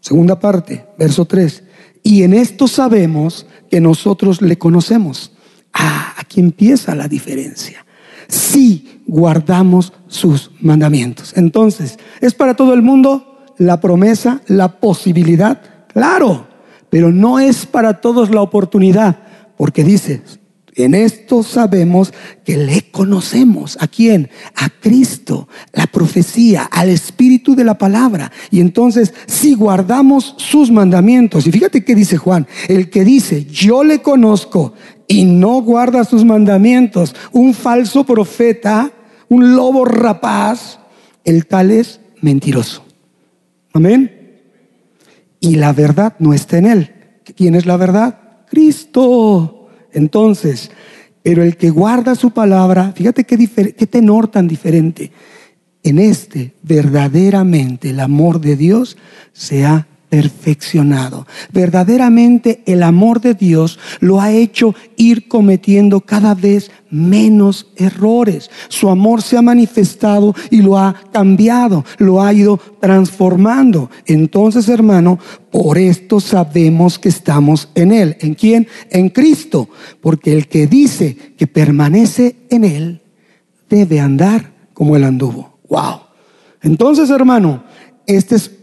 Segunda 0.00 0.40
parte, 0.40 0.84
verso 0.98 1.24
3. 1.24 1.62
Y 2.02 2.22
en 2.22 2.34
esto 2.34 2.66
sabemos 2.66 3.46
que 3.70 3.80
nosotros 3.80 4.42
le 4.42 4.58
conocemos. 4.58 5.32
Ah, 5.72 6.14
aquí 6.18 6.40
empieza 6.40 6.94
la 6.94 7.08
diferencia 7.08 7.86
si 8.28 9.02
guardamos 9.06 9.92
sus 10.08 10.50
mandamientos. 10.60 11.32
Entonces, 11.36 11.98
¿es 12.20 12.34
para 12.34 12.54
todo 12.54 12.74
el 12.74 12.82
mundo 12.82 13.44
la 13.58 13.80
promesa, 13.80 14.40
la 14.46 14.80
posibilidad? 14.80 15.60
Claro, 15.88 16.46
pero 16.90 17.12
no 17.12 17.38
es 17.38 17.66
para 17.66 18.00
todos 18.00 18.30
la 18.30 18.42
oportunidad, 18.42 19.18
porque 19.56 19.84
dice, 19.84 20.22
en 20.76 20.94
esto 20.94 21.42
sabemos 21.42 22.12
que 22.44 22.58
le 22.58 22.90
conocemos. 22.90 23.78
¿A 23.80 23.88
quién? 23.88 24.28
A 24.54 24.68
Cristo, 24.68 25.48
la 25.72 25.86
profecía, 25.86 26.64
al 26.64 26.90
Espíritu 26.90 27.56
de 27.56 27.64
la 27.64 27.78
palabra. 27.78 28.30
Y 28.50 28.60
entonces, 28.60 29.14
si 29.26 29.54
guardamos 29.54 30.34
sus 30.36 30.70
mandamientos, 30.70 31.46
y 31.46 31.52
fíjate 31.52 31.82
qué 31.82 31.94
dice 31.94 32.18
Juan, 32.18 32.46
el 32.68 32.90
que 32.90 33.04
dice, 33.04 33.46
yo 33.46 33.84
le 33.84 34.02
conozco 34.02 34.74
y 35.08 35.24
no 35.24 35.62
guarda 35.62 36.04
sus 36.04 36.24
mandamientos, 36.24 37.14
un 37.32 37.54
falso 37.54 38.04
profeta, 38.04 38.92
un 39.30 39.56
lobo 39.56 39.86
rapaz, 39.86 40.78
el 41.24 41.46
tal 41.46 41.70
es 41.70 42.00
mentiroso. 42.20 42.84
Amén. 43.72 44.12
Y 45.40 45.56
la 45.56 45.72
verdad 45.72 46.14
no 46.18 46.34
está 46.34 46.58
en 46.58 46.66
él. 46.66 46.94
¿Quién 47.34 47.54
es 47.54 47.64
la 47.64 47.78
verdad? 47.78 48.18
Cristo. 48.50 49.55
Entonces, 49.96 50.70
pero 51.22 51.42
el 51.42 51.56
que 51.56 51.70
guarda 51.70 52.14
su 52.14 52.30
palabra, 52.30 52.92
fíjate 52.94 53.24
qué, 53.24 53.36
qué 53.76 53.86
tenor 53.86 54.28
tan 54.28 54.46
diferente. 54.46 55.10
En 55.82 55.98
este 55.98 56.52
verdaderamente 56.62 57.90
el 57.90 58.00
amor 58.00 58.40
de 58.40 58.56
Dios 58.56 58.98
se 59.32 59.64
ha 59.64 59.86
perfeccionado. 60.08 61.26
Verdaderamente 61.52 62.62
el 62.66 62.82
amor 62.82 63.20
de 63.20 63.34
Dios 63.34 63.78
lo 64.00 64.20
ha 64.20 64.32
hecho 64.32 64.74
ir 64.96 65.28
cometiendo 65.28 66.00
cada 66.00 66.34
vez 66.34 66.70
menos 66.90 67.66
errores. 67.76 68.50
Su 68.68 68.88
amor 68.88 69.22
se 69.22 69.36
ha 69.36 69.42
manifestado 69.42 70.34
y 70.50 70.62
lo 70.62 70.78
ha 70.78 70.94
cambiado, 71.12 71.84
lo 71.98 72.22
ha 72.22 72.32
ido 72.32 72.58
transformando. 72.80 73.90
Entonces, 74.06 74.68
hermano, 74.68 75.18
por 75.50 75.78
esto 75.78 76.20
sabemos 76.20 76.98
que 76.98 77.08
estamos 77.08 77.68
en 77.74 77.92
Él. 77.92 78.16
¿En 78.20 78.34
quién? 78.34 78.68
En 78.90 79.08
Cristo. 79.08 79.68
Porque 80.00 80.32
el 80.32 80.48
que 80.48 80.66
dice 80.66 81.16
que 81.36 81.46
permanece 81.46 82.36
en 82.50 82.64
Él 82.64 83.02
debe 83.68 84.00
andar 84.00 84.52
como 84.72 84.96
Él 84.96 85.04
anduvo. 85.04 85.58
Wow. 85.68 86.00
Entonces, 86.62 87.10
hermano, 87.10 87.64
este 88.06 88.36
es 88.36 88.55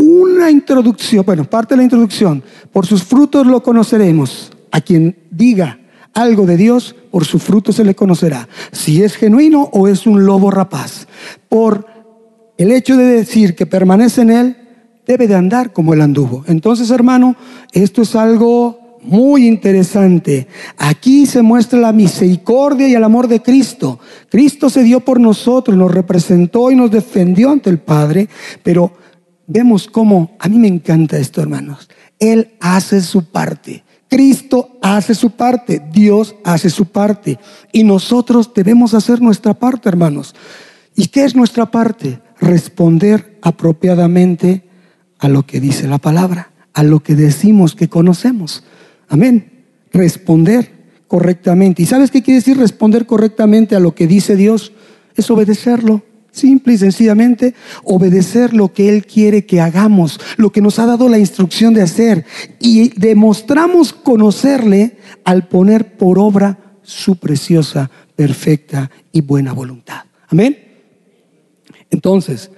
una 0.00 0.50
introducción, 0.50 1.24
bueno, 1.24 1.44
parte 1.44 1.74
de 1.74 1.78
la 1.78 1.82
introducción. 1.84 2.42
Por 2.72 2.86
sus 2.86 3.04
frutos 3.04 3.46
lo 3.46 3.62
conoceremos. 3.62 4.50
A 4.72 4.80
quien 4.80 5.16
diga 5.30 5.78
algo 6.14 6.46
de 6.46 6.56
Dios, 6.56 6.94
por 7.10 7.24
su 7.24 7.38
fruto 7.38 7.72
se 7.72 7.84
le 7.84 7.94
conocerá. 7.94 8.48
Si 8.72 9.02
es 9.02 9.16
genuino 9.16 9.68
o 9.72 9.88
es 9.88 10.06
un 10.06 10.24
lobo 10.24 10.50
rapaz. 10.50 11.06
Por 11.48 11.86
el 12.56 12.72
hecho 12.72 12.96
de 12.96 13.04
decir 13.04 13.54
que 13.54 13.66
permanece 13.66 14.22
en 14.22 14.30
él, 14.30 14.56
debe 15.06 15.26
de 15.26 15.34
andar 15.34 15.72
como 15.72 15.92
él 15.92 16.00
anduvo. 16.00 16.44
Entonces, 16.46 16.90
hermano, 16.90 17.36
esto 17.72 18.02
es 18.02 18.14
algo 18.14 18.98
muy 19.02 19.46
interesante. 19.46 20.46
Aquí 20.76 21.26
se 21.26 21.42
muestra 21.42 21.78
la 21.78 21.92
misericordia 21.92 22.88
y 22.88 22.94
el 22.94 23.04
amor 23.04 23.28
de 23.28 23.42
Cristo. 23.42 23.98
Cristo 24.28 24.70
se 24.70 24.82
dio 24.82 25.00
por 25.00 25.20
nosotros, 25.20 25.76
nos 25.76 25.92
representó 25.92 26.70
y 26.70 26.76
nos 26.76 26.90
defendió 26.90 27.50
ante 27.50 27.70
el 27.70 27.78
Padre, 27.78 28.28
pero 28.62 28.92
vemos 29.50 29.88
cómo, 29.88 30.36
a 30.38 30.48
mí 30.48 30.58
me 30.58 30.68
encanta 30.68 31.18
esto, 31.18 31.42
hermanos. 31.42 31.90
Él 32.20 32.52
hace 32.60 33.00
su 33.00 33.24
parte. 33.24 33.82
Cristo 34.08 34.78
hace 34.82 35.14
su 35.14 35.30
parte, 35.30 35.82
Dios 35.92 36.34
hace 36.42 36.68
su 36.68 36.86
parte 36.86 37.38
y 37.72 37.84
nosotros 37.84 38.52
debemos 38.52 38.92
hacer 38.94 39.20
nuestra 39.20 39.54
parte, 39.54 39.88
hermanos. 39.88 40.34
¿Y 40.96 41.06
qué 41.08 41.24
es 41.24 41.36
nuestra 41.36 41.70
parte? 41.70 42.20
Responder 42.40 43.38
apropiadamente 43.40 44.64
a 45.18 45.28
lo 45.28 45.46
que 45.46 45.60
dice 45.60 45.86
la 45.86 45.98
palabra, 45.98 46.50
a 46.72 46.82
lo 46.82 47.00
que 47.00 47.14
decimos 47.14 47.76
que 47.76 47.88
conocemos. 47.88 48.64
Amén. 49.08 49.64
Responder 49.92 50.72
correctamente. 51.06 51.82
¿Y 51.82 51.86
sabes 51.86 52.10
qué 52.10 52.22
quiere 52.22 52.40
decir 52.40 52.56
responder 52.56 53.06
correctamente 53.06 53.76
a 53.76 53.80
lo 53.80 53.94
que 53.94 54.08
dice 54.08 54.34
Dios? 54.34 54.72
Es 55.14 55.30
obedecerlo. 55.30 56.02
Simple 56.40 56.72
y 56.72 56.78
sencillamente 56.78 57.54
obedecer 57.84 58.54
lo 58.54 58.72
que 58.72 58.88
Él 58.88 59.04
quiere 59.04 59.44
que 59.44 59.60
hagamos, 59.60 60.18
lo 60.38 60.50
que 60.50 60.62
nos 60.62 60.78
ha 60.78 60.86
dado 60.86 61.06
la 61.10 61.18
instrucción 61.18 61.74
de 61.74 61.82
hacer. 61.82 62.24
Y 62.58 62.98
demostramos 62.98 63.92
conocerle 63.92 64.96
al 65.24 65.48
poner 65.48 65.98
por 65.98 66.18
obra 66.18 66.58
su 66.82 67.16
preciosa, 67.16 67.90
perfecta 68.16 68.90
y 69.12 69.20
buena 69.20 69.52
voluntad. 69.52 70.04
Amén. 70.28 70.56
Entonces, 71.90 72.50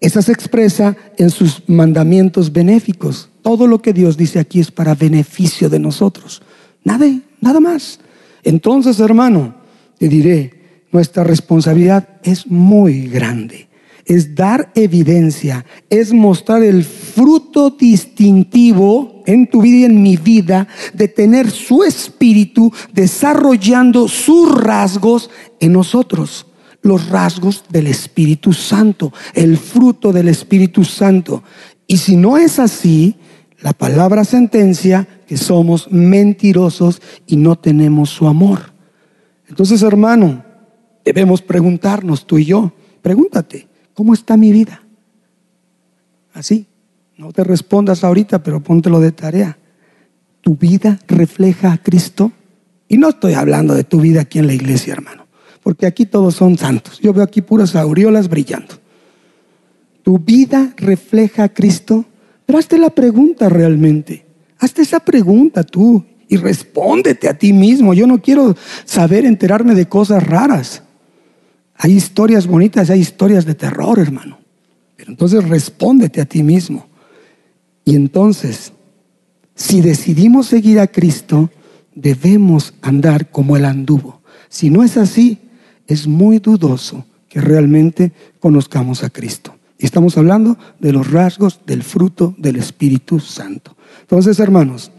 esa 0.00 0.22
se 0.22 0.30
expresa 0.30 0.96
en 1.16 1.30
sus 1.30 1.64
mandamientos 1.66 2.52
benéficos. 2.52 3.28
Todo 3.42 3.66
lo 3.66 3.82
que 3.82 3.92
Dios 3.92 4.16
dice 4.16 4.38
aquí 4.38 4.60
es 4.60 4.70
para 4.70 4.94
beneficio 4.94 5.68
de 5.68 5.80
nosotros. 5.80 6.42
Nada, 6.84 7.06
nada 7.40 7.58
más. 7.58 7.98
Entonces, 8.44 9.00
hermano, 9.00 9.56
te 9.98 10.08
diré, 10.08 10.55
nuestra 10.96 11.24
responsabilidad 11.24 12.08
es 12.22 12.46
muy 12.46 13.06
grande. 13.08 13.68
Es 14.06 14.34
dar 14.34 14.72
evidencia, 14.74 15.66
es 15.90 16.14
mostrar 16.14 16.62
el 16.62 16.84
fruto 16.84 17.68
distintivo 17.68 19.22
en 19.26 19.46
tu 19.46 19.60
vida 19.60 19.78
y 19.78 19.84
en 19.84 20.02
mi 20.02 20.16
vida 20.16 20.68
de 20.94 21.08
tener 21.08 21.50
su 21.50 21.84
espíritu 21.84 22.72
desarrollando 22.94 24.08
sus 24.08 24.58
rasgos 24.58 25.28
en 25.60 25.74
nosotros. 25.74 26.46
Los 26.80 27.10
rasgos 27.10 27.64
del 27.68 27.88
Espíritu 27.88 28.54
Santo, 28.54 29.12
el 29.34 29.58
fruto 29.58 30.14
del 30.14 30.28
Espíritu 30.28 30.82
Santo. 30.82 31.42
Y 31.86 31.98
si 31.98 32.16
no 32.16 32.38
es 32.38 32.58
así, 32.58 33.16
la 33.60 33.74
palabra 33.74 34.24
sentencia 34.24 35.06
que 35.26 35.36
somos 35.36 35.90
mentirosos 35.90 37.02
y 37.26 37.36
no 37.36 37.56
tenemos 37.56 38.08
su 38.08 38.26
amor. 38.28 38.72
Entonces, 39.48 39.82
hermano, 39.82 40.45
debemos 41.06 41.40
preguntarnos 41.40 42.26
tú 42.26 42.36
y 42.36 42.46
yo, 42.46 42.72
pregúntate, 43.00 43.68
¿cómo 43.94 44.12
está 44.12 44.36
mi 44.36 44.50
vida? 44.50 44.82
Así, 46.34 46.66
no 47.16 47.32
te 47.32 47.44
respondas 47.44 48.02
ahorita, 48.02 48.42
pero 48.42 48.60
póntelo 48.60 48.98
de 48.98 49.12
tarea. 49.12 49.56
¿Tu 50.40 50.56
vida 50.56 50.98
refleja 51.06 51.72
a 51.72 51.78
Cristo? 51.78 52.32
Y 52.88 52.98
no 52.98 53.10
estoy 53.10 53.34
hablando 53.34 53.74
de 53.74 53.84
tu 53.84 54.00
vida 54.00 54.22
aquí 54.22 54.40
en 54.40 54.48
la 54.48 54.52
iglesia, 54.52 54.94
hermano, 54.94 55.26
porque 55.62 55.86
aquí 55.86 56.06
todos 56.06 56.34
son 56.34 56.58
santos. 56.58 56.98
Yo 56.98 57.12
veo 57.12 57.22
aquí 57.22 57.40
puras 57.40 57.76
aureolas 57.76 58.28
brillando. 58.28 58.74
¿Tu 60.02 60.18
vida 60.18 60.74
refleja 60.76 61.44
a 61.44 61.48
Cristo? 61.48 62.04
Pero 62.44 62.58
hazte 62.58 62.78
la 62.78 62.90
pregunta 62.90 63.48
realmente. 63.48 64.26
Hazte 64.58 64.82
esa 64.82 65.00
pregunta 65.00 65.62
tú 65.62 66.04
y 66.28 66.36
respóndete 66.36 67.28
a 67.28 67.38
ti 67.38 67.52
mismo. 67.52 67.94
Yo 67.94 68.08
no 68.08 68.20
quiero 68.20 68.56
saber 68.84 69.24
enterarme 69.24 69.74
de 69.76 69.86
cosas 69.86 70.24
raras. 70.24 70.82
Hay 71.78 71.92
historias 71.92 72.46
bonitas, 72.46 72.90
hay 72.90 73.00
historias 73.00 73.44
de 73.44 73.54
terror, 73.54 73.98
hermano. 73.98 74.38
Pero 74.96 75.10
entonces 75.10 75.46
respóndete 75.48 76.20
a 76.20 76.24
ti 76.24 76.42
mismo. 76.42 76.86
Y 77.84 77.94
entonces, 77.94 78.72
si 79.54 79.80
decidimos 79.80 80.46
seguir 80.46 80.80
a 80.80 80.86
Cristo, 80.86 81.50
debemos 81.94 82.74
andar 82.82 83.30
como 83.30 83.56
Él 83.56 83.64
anduvo. 83.64 84.22
Si 84.48 84.70
no 84.70 84.82
es 84.82 84.96
así, 84.96 85.38
es 85.86 86.06
muy 86.06 86.38
dudoso 86.38 87.04
que 87.28 87.40
realmente 87.40 88.12
conozcamos 88.40 89.04
a 89.04 89.10
Cristo. 89.10 89.54
Y 89.78 89.84
estamos 89.84 90.16
hablando 90.16 90.56
de 90.80 90.92
los 90.92 91.10
rasgos 91.10 91.60
del 91.66 91.82
fruto 91.82 92.34
del 92.38 92.56
Espíritu 92.56 93.20
Santo. 93.20 93.76
Entonces, 94.00 94.40
hermanos, 94.40 94.90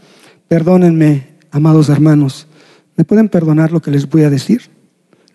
perdónenme, 0.46 1.38
amados 1.50 1.88
hermanos, 1.88 2.46
¿me 2.96 3.04
pueden 3.04 3.28
perdonar 3.28 3.72
lo 3.72 3.82
que 3.82 3.90
les 3.90 4.08
voy 4.08 4.22
a 4.22 4.30
decir? 4.30 4.62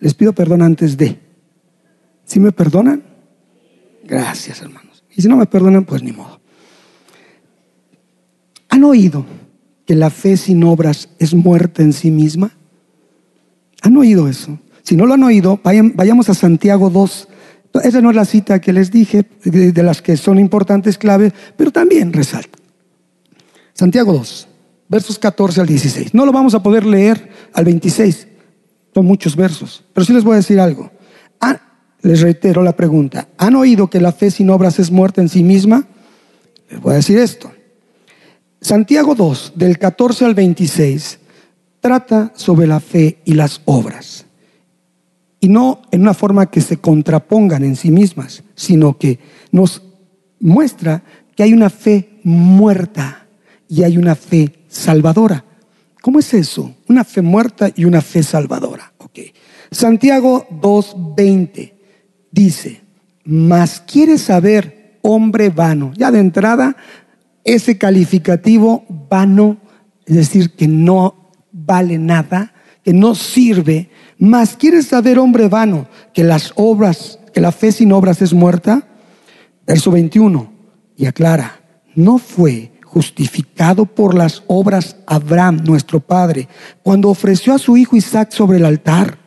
Les 0.00 0.14
pido 0.14 0.32
perdón 0.32 0.62
antes 0.62 0.96
de. 0.96 1.18
¿Sí 2.24 2.40
me 2.40 2.52
perdonan? 2.52 3.02
Gracias, 4.04 4.60
hermanos. 4.62 5.04
Y 5.14 5.22
si 5.22 5.28
no 5.28 5.36
me 5.36 5.46
perdonan, 5.46 5.84
pues 5.84 6.02
ni 6.02 6.12
modo. 6.12 6.40
¿Han 8.68 8.84
oído 8.84 9.24
que 9.86 9.94
la 9.94 10.10
fe 10.10 10.36
sin 10.36 10.64
obras 10.64 11.08
es 11.18 11.34
muerte 11.34 11.82
en 11.82 11.92
sí 11.92 12.10
misma? 12.10 12.50
¿Han 13.82 13.96
oído 13.96 14.28
eso? 14.28 14.58
Si 14.82 14.96
no 14.96 15.06
lo 15.06 15.14
han 15.14 15.22
oído, 15.22 15.60
vayamos 15.62 16.28
a 16.28 16.34
Santiago 16.34 16.90
2. 16.90 17.28
Esa 17.82 18.00
no 18.00 18.10
es 18.10 18.16
la 18.16 18.24
cita 18.24 18.60
que 18.60 18.72
les 18.72 18.90
dije, 18.90 19.24
de 19.44 19.82
las 19.82 20.02
que 20.02 20.16
son 20.16 20.38
importantes, 20.38 20.98
claves, 20.98 21.32
pero 21.56 21.70
también 21.70 22.12
resalta. 22.12 22.58
Santiago 23.72 24.12
2, 24.12 24.48
versos 24.88 25.18
14 25.18 25.60
al 25.60 25.66
16. 25.66 26.14
No 26.14 26.24
lo 26.24 26.32
vamos 26.32 26.54
a 26.54 26.62
poder 26.62 26.86
leer 26.86 27.30
al 27.52 27.64
26, 27.64 28.28
son 28.94 29.06
muchos 29.06 29.34
versos, 29.34 29.84
pero 29.92 30.04
sí 30.04 30.12
les 30.12 30.22
voy 30.22 30.34
a 30.34 30.36
decir 30.36 30.60
algo. 30.60 30.90
Les 32.04 32.20
reitero 32.20 32.62
la 32.62 32.76
pregunta, 32.76 33.28
¿han 33.38 33.56
oído 33.56 33.88
que 33.88 33.98
la 33.98 34.12
fe 34.12 34.30
sin 34.30 34.50
obras 34.50 34.78
es 34.78 34.90
muerte 34.90 35.22
en 35.22 35.30
sí 35.30 35.42
misma? 35.42 35.86
Les 36.70 36.78
voy 36.78 36.92
a 36.92 36.96
decir 36.96 37.18
esto. 37.18 37.50
Santiago 38.60 39.14
2, 39.14 39.54
del 39.56 39.78
14 39.78 40.26
al 40.26 40.34
26, 40.34 41.18
trata 41.80 42.30
sobre 42.36 42.66
la 42.66 42.80
fe 42.80 43.20
y 43.24 43.32
las 43.32 43.62
obras. 43.64 44.26
Y 45.40 45.48
no 45.48 45.80
en 45.92 46.02
una 46.02 46.12
forma 46.12 46.50
que 46.50 46.60
se 46.60 46.76
contrapongan 46.76 47.64
en 47.64 47.74
sí 47.74 47.90
mismas, 47.90 48.44
sino 48.54 48.98
que 48.98 49.18
nos 49.50 49.80
muestra 50.40 51.02
que 51.34 51.42
hay 51.42 51.54
una 51.54 51.70
fe 51.70 52.20
muerta 52.22 53.28
y 53.66 53.82
hay 53.82 53.96
una 53.96 54.14
fe 54.14 54.52
salvadora. 54.68 55.42
¿Cómo 56.02 56.18
es 56.18 56.34
eso? 56.34 56.74
Una 56.86 57.04
fe 57.04 57.22
muerta 57.22 57.70
y 57.74 57.86
una 57.86 58.02
fe 58.02 58.22
salvadora. 58.22 58.92
Okay. 58.98 59.32
Santiago 59.70 60.46
2.20 60.50 61.73
dice, 62.34 62.80
mas 63.24 63.80
quieres 63.80 64.22
saber, 64.22 64.98
hombre 65.02 65.50
vano. 65.50 65.92
Ya 65.96 66.10
de 66.10 66.18
entrada, 66.18 66.76
ese 67.44 67.78
calificativo 67.78 68.84
vano, 69.08 69.58
es 70.06 70.16
decir, 70.16 70.50
que 70.50 70.66
no 70.66 71.30
vale 71.52 71.98
nada, 71.98 72.52
que 72.82 72.92
no 72.92 73.14
sirve, 73.14 73.90
mas 74.18 74.56
quieres 74.56 74.88
saber, 74.88 75.18
hombre 75.18 75.48
vano, 75.48 75.86
que 76.12 76.24
las 76.24 76.52
obras, 76.56 77.18
que 77.32 77.40
la 77.40 77.52
fe 77.52 77.72
sin 77.72 77.92
obras 77.92 78.20
es 78.20 78.32
muerta. 78.32 78.88
Verso 79.66 79.90
21, 79.90 80.52
y 80.96 81.06
aclara, 81.06 81.60
no 81.94 82.18
fue 82.18 82.72
justificado 82.84 83.86
por 83.86 84.14
las 84.14 84.42
obras 84.46 84.96
Abraham, 85.06 85.62
nuestro 85.64 86.00
padre, 86.00 86.48
cuando 86.82 87.08
ofreció 87.08 87.54
a 87.54 87.58
su 87.58 87.76
hijo 87.76 87.96
Isaac 87.96 88.32
sobre 88.32 88.58
el 88.58 88.64
altar. 88.66 89.18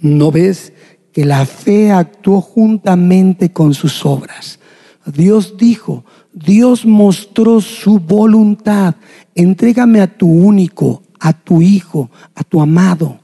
¿No 0.00 0.30
ves 0.30 0.73
que 1.14 1.24
la 1.24 1.46
fe 1.46 1.92
actuó 1.92 2.40
juntamente 2.40 3.52
con 3.52 3.72
sus 3.72 4.04
obras? 4.04 4.58
Dios 5.06 5.56
dijo, 5.56 6.04
Dios 6.32 6.84
mostró 6.84 7.60
su 7.60 8.00
voluntad. 8.00 8.96
Entrégame 9.36 10.00
a 10.00 10.18
tu 10.18 10.26
único, 10.26 11.02
a 11.20 11.32
tu 11.32 11.62
hijo, 11.62 12.10
a 12.34 12.42
tu 12.42 12.60
amado, 12.60 13.20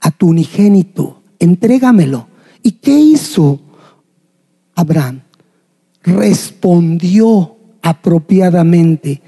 a 0.00 0.10
tu 0.10 0.28
unigénito. 0.28 1.22
Entrégamelo. 1.38 2.28
¿Y 2.62 2.72
qué 2.72 2.98
hizo 2.98 3.58
Abraham? 4.74 5.22
Respondió 6.02 7.56
apropiadamente. 7.80 9.22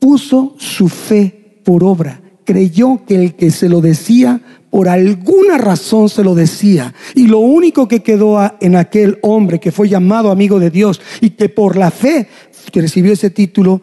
Puso 0.00 0.56
su 0.58 0.88
fe 0.88 1.60
por 1.64 1.84
obra. 1.84 2.20
Creyó 2.44 3.04
que 3.06 3.22
el 3.22 3.34
que 3.34 3.52
se 3.52 3.68
lo 3.68 3.80
decía, 3.80 4.40
por 4.70 4.88
alguna 4.88 5.58
razón 5.58 6.08
se 6.08 6.22
lo 6.22 6.34
decía. 6.34 6.94
Y 7.14 7.26
lo 7.26 7.38
único 7.38 7.88
que 7.88 8.02
quedó 8.02 8.38
en 8.60 8.76
aquel 8.76 9.18
hombre 9.22 9.60
que 9.60 9.72
fue 9.72 9.88
llamado 9.88 10.30
amigo 10.30 10.58
de 10.58 10.70
Dios 10.70 11.00
y 11.20 11.30
que 11.30 11.48
por 11.48 11.76
la 11.76 11.90
fe 11.90 12.28
que 12.70 12.82
recibió 12.82 13.12
ese 13.12 13.30
título 13.30 13.80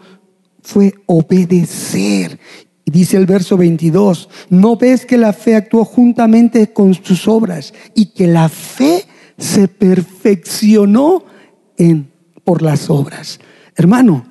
fue 0.61 0.93
obedecer. 1.05 2.39
Y 2.83 2.91
dice 2.91 3.17
el 3.17 3.25
verso 3.25 3.57
22, 3.57 4.29
¿no 4.49 4.75
ves 4.75 5.05
que 5.05 5.17
la 5.17 5.33
fe 5.33 5.55
actuó 5.55 5.85
juntamente 5.85 6.71
con 6.71 6.93
sus 6.93 7.27
obras 7.27 7.73
y 7.95 8.07
que 8.07 8.27
la 8.27 8.47
fe 8.47 9.05
se 9.37 9.67
perfeccionó 9.67 11.25
por 12.43 12.61
las 12.61 12.89
obras? 12.91 13.39
Hermano, 13.75 14.25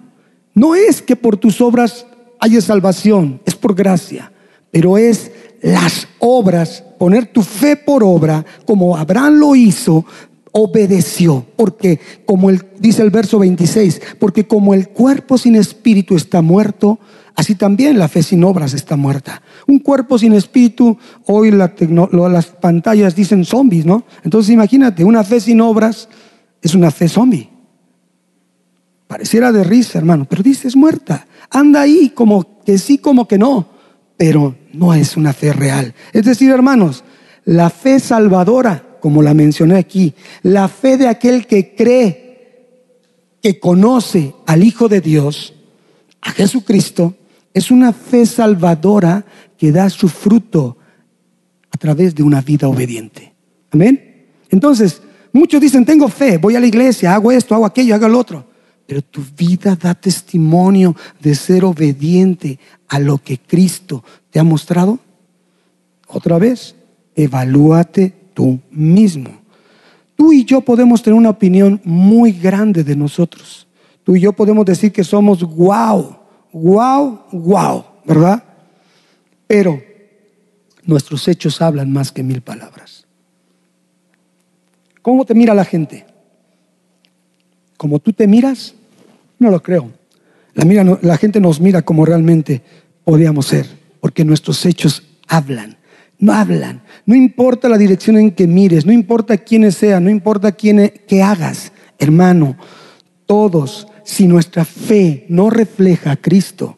no 0.55 0.77
es 0.77 1.03
que 1.03 1.17
por 1.17 1.37
tus 1.37 1.61
obras 1.61 2.07
haya 2.39 2.61
salvación, 2.61 3.41
es 3.45 3.57
por 3.57 3.75
gracia, 3.75 4.33
pero 4.71 4.99
es 4.99 5.33
las 5.65 6.09
obras, 6.19 6.85
poner 6.99 7.25
tu 7.25 7.43
fe 7.43 7.75
por 7.75 8.05
obra, 8.05 8.45
como 8.67 8.99
Abraham 8.99 9.37
lo 9.37 9.57
hizo, 9.57 10.05
obedeció, 10.53 11.47
porque 11.57 11.99
como 12.27 12.51
el, 12.51 12.63
dice 12.79 13.01
el 13.01 13.09
verso 13.09 13.39
26, 13.39 14.01
porque 14.19 14.47
como 14.47 14.75
el 14.75 14.91
cuerpo 14.91 15.39
sin 15.39 15.57
espíritu 15.57 16.17
está 16.17 16.43
muerto, 16.43 16.99
así 17.35 17.55
también 17.55 17.99
la 17.99 18.09
fe 18.09 18.23
sin 18.23 18.45
obras 18.45 18.75
está 18.75 18.97
muerta. 18.97 19.41
Un 19.67 19.79
cuerpo 19.79 20.19
sin 20.19 20.35
espíritu, 20.35 20.99
hoy 21.25 21.51
las 21.51 22.47
pantallas 22.61 23.17
dicen 23.17 23.47
zombies, 23.47 23.87
¿no? 23.87 24.05
Entonces 24.23 24.53
imagínate, 24.53 25.03
una 25.03 25.25
fe 25.25 25.41
sin 25.41 25.63
obras 25.63 26.11
es 26.61 26.75
una 26.75 26.91
fe 26.91 27.09
zombie. 27.09 27.49
Pareciera 29.07 29.51
de 29.51 29.65
risa, 29.65 29.97
hermano, 29.97 30.27
pero 30.29 30.43
dice 30.43 30.69
es 30.69 30.77
muerta. 30.77 31.27
Anda 31.49 31.81
ahí 31.81 32.11
como 32.15 32.63
que 32.65 32.77
sí, 32.77 32.99
como 32.99 33.27
que 33.27 33.39
no, 33.39 33.67
pero 34.19 34.55
no 34.75 34.95
es 34.95 35.17
una 35.17 35.33
fe 35.33 35.53
real. 35.53 35.95
Es 36.13 36.25
decir, 36.25 36.51
hermanos, 36.51 37.05
la 37.45 37.71
fe 37.71 38.01
salvadora, 38.01 38.99
como 39.01 39.23
la 39.23 39.35
mencioné 39.35 39.77
aquí, 39.77 40.15
la 40.43 40.69
fe 40.69 40.97
de 40.97 41.09
aquel 41.09 41.47
que 41.47 41.75
cree, 41.75 42.23
que 43.43 43.61
conoce 43.61 44.35
al 44.47 44.65
Hijo 44.65 44.89
de 44.89 45.01
Dios, 45.01 45.55
a 46.21 46.31
Jesucristo, 46.31 47.15
es 47.53 47.71
una 47.71 47.93
fe 47.93 48.27
salvadora 48.27 49.25
que 49.59 49.71
da 49.71 49.91
su 49.91 50.09
fruto 50.09 50.79
a 51.71 51.77
través 51.77 52.15
de 52.15 52.23
una 52.23 52.41
vida 52.41 52.69
obediente. 52.69 53.35
Amén. 53.71 54.27
Entonces, 54.49 55.03
muchos 55.33 55.61
dicen, 55.61 55.85
tengo 55.85 56.09
fe, 56.09 56.39
voy 56.39 56.57
a 56.57 56.61
la 56.61 56.67
iglesia, 56.67 57.15
hago 57.15 57.31
esto, 57.31 57.55
hago 57.55 57.67
aquello, 57.67 57.95
hago 57.95 58.09
lo 58.09 58.19
otro 58.19 58.55
pero 58.87 59.03
tu 59.03 59.23
vida 59.37 59.77
da 59.77 59.95
testimonio 59.95 60.95
de 61.21 61.35
ser 61.35 61.65
obediente 61.65 62.59
a 62.89 62.99
lo 62.99 63.19
que 63.19 63.39
Cristo 63.39 64.05
te 64.35 64.41
ha 64.41 64.43
mostrado. 64.43 64.99
Otra 66.09 66.39
vez, 66.39 66.75
evalúate 67.15 68.13
tú 68.35 68.59
mismo. 68.69 69.31
Tú 70.17 70.33
y 70.33 70.45
yo 70.45 70.61
podemos 70.61 71.05
tener 71.05 71.17
una 71.17 71.31
opinión 71.31 71.81
muy 71.85 72.33
grande 72.33 72.83
de 72.83 72.97
nosotros. 72.97 73.69
Tú 74.03 74.17
y 74.17 74.21
yo 74.21 74.33
podemos 74.33 74.65
decir 74.65 74.91
que 74.91 75.05
somos 75.05 75.41
wow, 75.45 76.17
wow, 76.53 77.21
wow, 77.31 77.85
¿verdad? 78.05 78.43
Pero 79.47 79.81
nuestros 80.83 81.29
hechos 81.29 81.63
hablan 81.63 81.93
más 81.93 82.11
que 82.11 82.25
mil 82.25 82.41
palabras. 82.41 83.07
¿Cómo 85.01 85.25
te 85.25 85.37
mira 85.37 85.55
la 85.55 85.65
gente? 85.65 86.07
como 87.77 87.99
tú 87.99 88.13
te 88.13 88.27
miras, 88.27 88.75
no 89.39 89.51
lo 89.51 89.63
creo. 89.63 89.91
La, 90.55 90.99
la 91.03 91.17
gente 91.19 91.39
nos 91.39 91.61
mira 91.61 91.83
como 91.83 92.05
realmente 92.07 92.63
podríamos 93.05 93.47
ser, 93.47 93.84
porque 94.05 94.23
nuestros 94.23 94.67
hechos 94.67 95.03
hablan. 95.29 95.79
No 96.19 96.35
hablan. 96.35 96.83
No 97.07 97.15
importa 97.15 97.71
la 97.71 97.79
dirección 97.79 98.19
en 98.19 98.33
que 98.33 98.47
mires, 98.47 98.85
no 98.85 98.93
importa 98.93 99.39
quiénes 99.39 99.77
sean, 99.77 100.05
no 100.05 100.11
importa 100.11 100.53
quién, 100.53 100.79
e, 100.79 100.93
qué 101.09 101.23
hagas, 101.23 101.73
hermano. 101.99 102.55
Todos, 103.25 103.89
si 104.05 104.27
nuestra 104.27 104.67
fe 104.67 105.25
no 105.31 105.49
refleja 105.49 106.11
a 106.11 106.17
Cristo, 106.17 106.77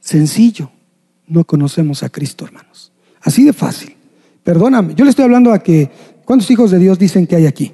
sencillo, 0.00 0.70
no 1.26 1.44
conocemos 1.44 2.02
a 2.02 2.10
Cristo, 2.10 2.44
hermanos. 2.44 2.92
Así 3.22 3.42
de 3.42 3.54
fácil. 3.54 3.96
Perdóname, 4.44 4.94
yo 4.94 5.04
le 5.04 5.10
estoy 5.12 5.24
hablando 5.24 5.54
a 5.54 5.60
que, 5.60 5.90
¿cuántos 6.26 6.50
hijos 6.50 6.70
de 6.70 6.78
Dios 6.78 6.98
dicen 6.98 7.26
que 7.26 7.36
hay 7.36 7.46
aquí? 7.46 7.72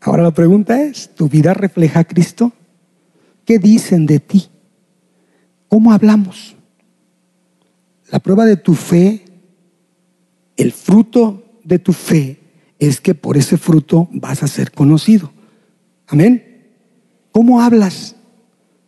Ahora 0.00 0.22
la 0.22 0.32
pregunta 0.32 0.80
es, 0.80 1.14
¿tu 1.14 1.28
vida 1.28 1.52
refleja 1.52 2.00
a 2.00 2.04
Cristo? 2.04 2.50
¿Qué 3.44 3.58
dicen 3.58 4.06
de 4.06 4.20
ti? 4.20 4.48
¿Cómo 5.68 5.92
hablamos? 5.92 6.56
La 8.10 8.20
prueba 8.20 8.44
de 8.44 8.56
tu 8.56 8.74
fe, 8.74 9.24
el 10.56 10.72
fruto 10.72 11.60
de 11.64 11.78
tu 11.78 11.92
fe, 11.92 12.40
es 12.78 13.00
que 13.00 13.14
por 13.14 13.36
ese 13.36 13.56
fruto 13.56 14.08
vas 14.12 14.42
a 14.42 14.48
ser 14.48 14.70
conocido. 14.70 15.32
Amén. 16.06 16.66
¿Cómo 17.32 17.60
hablas? 17.60 18.16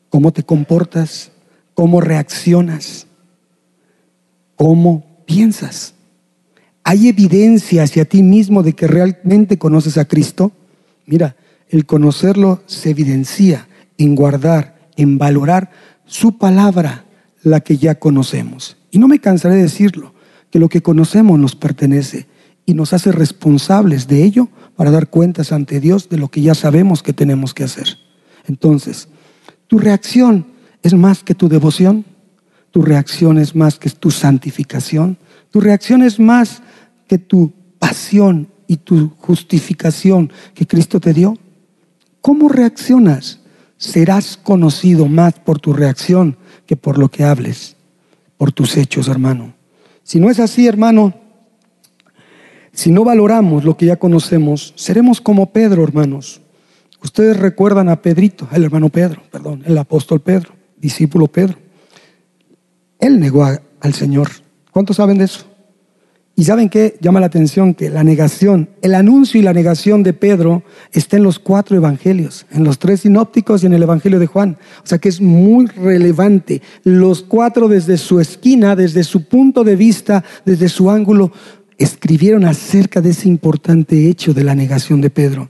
¿Cómo 0.08 0.32
te 0.32 0.42
comportas? 0.42 1.32
¿Cómo 1.74 2.00
reaccionas? 2.00 3.06
¿Cómo 4.56 5.04
piensas? 5.26 5.94
¿Hay 6.84 7.08
evidencia 7.08 7.82
hacia 7.82 8.04
ti 8.04 8.22
mismo 8.22 8.62
de 8.62 8.72
que 8.72 8.86
realmente 8.86 9.58
conoces 9.58 9.98
a 9.98 10.06
Cristo? 10.06 10.52
Mira, 11.06 11.36
el 11.68 11.86
conocerlo 11.86 12.62
se 12.66 12.90
evidencia 12.90 13.68
en 13.98 14.14
guardar, 14.14 14.90
en 14.96 15.18
valorar 15.18 15.70
su 16.08 16.36
palabra, 16.36 17.04
la 17.42 17.60
que 17.60 17.76
ya 17.76 17.94
conocemos. 17.94 18.76
Y 18.90 18.98
no 18.98 19.06
me 19.06 19.20
cansaré 19.20 19.56
de 19.56 19.62
decirlo, 19.62 20.14
que 20.50 20.58
lo 20.58 20.68
que 20.68 20.82
conocemos 20.82 21.38
nos 21.38 21.54
pertenece 21.54 22.26
y 22.66 22.74
nos 22.74 22.92
hace 22.92 23.12
responsables 23.12 24.08
de 24.08 24.24
ello 24.24 24.48
para 24.76 24.90
dar 24.90 25.08
cuentas 25.08 25.52
ante 25.52 25.80
Dios 25.80 26.08
de 26.08 26.18
lo 26.18 26.28
que 26.28 26.40
ya 26.40 26.54
sabemos 26.54 27.02
que 27.02 27.12
tenemos 27.12 27.54
que 27.54 27.64
hacer. 27.64 27.86
Entonces, 28.46 29.08
tu 29.66 29.78
reacción 29.78 30.46
es 30.82 30.94
más 30.94 31.22
que 31.22 31.34
tu 31.34 31.48
devoción, 31.48 32.04
tu 32.70 32.82
reacción 32.82 33.38
es 33.38 33.54
más 33.54 33.78
que 33.78 33.90
tu 33.90 34.10
santificación, 34.10 35.18
tu 35.50 35.60
reacción 35.60 36.02
es 36.02 36.18
más 36.18 36.62
que 37.06 37.18
tu 37.18 37.52
pasión 37.78 38.48
y 38.66 38.78
tu 38.78 39.10
justificación 39.18 40.30
que 40.54 40.66
Cristo 40.66 41.00
te 41.00 41.14
dio. 41.14 41.36
¿Cómo 42.20 42.48
reaccionas? 42.48 43.37
Serás 43.78 44.36
conocido 44.36 45.06
más 45.06 45.34
por 45.34 45.58
tu 45.58 45.72
reacción 45.72 46.36
que 46.66 46.76
por 46.76 46.98
lo 46.98 47.08
que 47.08 47.24
hables, 47.24 47.76
por 48.36 48.52
tus 48.52 48.76
hechos, 48.76 49.08
hermano. 49.08 49.54
Si 50.02 50.20
no 50.20 50.30
es 50.30 50.40
así, 50.40 50.66
hermano, 50.66 51.14
si 52.72 52.92
no 52.92 53.04
valoramos 53.04 53.64
lo 53.64 53.76
que 53.76 53.86
ya 53.86 53.96
conocemos, 53.96 54.72
seremos 54.76 55.20
como 55.20 55.52
Pedro, 55.52 55.82
hermanos. 55.82 56.40
Ustedes 57.02 57.36
recuerdan 57.36 57.88
a 57.88 58.02
Pedrito, 58.02 58.48
el 58.52 58.64
hermano 58.64 58.88
Pedro, 58.88 59.22
perdón, 59.30 59.62
el 59.64 59.78
apóstol 59.78 60.20
Pedro, 60.20 60.52
discípulo 60.76 61.26
Pedro. 61.28 61.58
Él 62.98 63.20
negó 63.20 63.44
al 63.44 63.94
Señor. 63.94 64.28
¿Cuántos 64.72 64.96
saben 64.96 65.18
de 65.18 65.24
eso? 65.24 65.44
Y 66.38 66.44
saben 66.44 66.68
qué 66.68 66.96
llama 67.00 67.18
la 67.18 67.26
atención 67.26 67.74
que 67.74 67.90
la 67.90 68.04
negación, 68.04 68.68
el 68.80 68.94
anuncio 68.94 69.40
y 69.40 69.42
la 69.42 69.52
negación 69.52 70.04
de 70.04 70.12
Pedro 70.12 70.62
está 70.92 71.16
en 71.16 71.24
los 71.24 71.40
cuatro 71.40 71.76
evangelios, 71.76 72.46
en 72.52 72.62
los 72.62 72.78
tres 72.78 73.00
sinópticos 73.00 73.64
y 73.64 73.66
en 73.66 73.72
el 73.72 73.82
evangelio 73.82 74.20
de 74.20 74.28
Juan. 74.28 74.56
O 74.84 74.86
sea 74.86 74.98
que 74.98 75.08
es 75.08 75.20
muy 75.20 75.66
relevante. 75.66 76.62
Los 76.84 77.24
cuatro 77.24 77.66
desde 77.66 77.98
su 77.98 78.20
esquina, 78.20 78.76
desde 78.76 79.02
su 79.02 79.26
punto 79.26 79.64
de 79.64 79.74
vista, 79.74 80.22
desde 80.44 80.68
su 80.68 80.88
ángulo, 80.92 81.32
escribieron 81.76 82.44
acerca 82.44 83.00
de 83.00 83.10
ese 83.10 83.28
importante 83.28 84.08
hecho 84.08 84.32
de 84.32 84.44
la 84.44 84.54
negación 84.54 85.00
de 85.00 85.10
Pedro. 85.10 85.48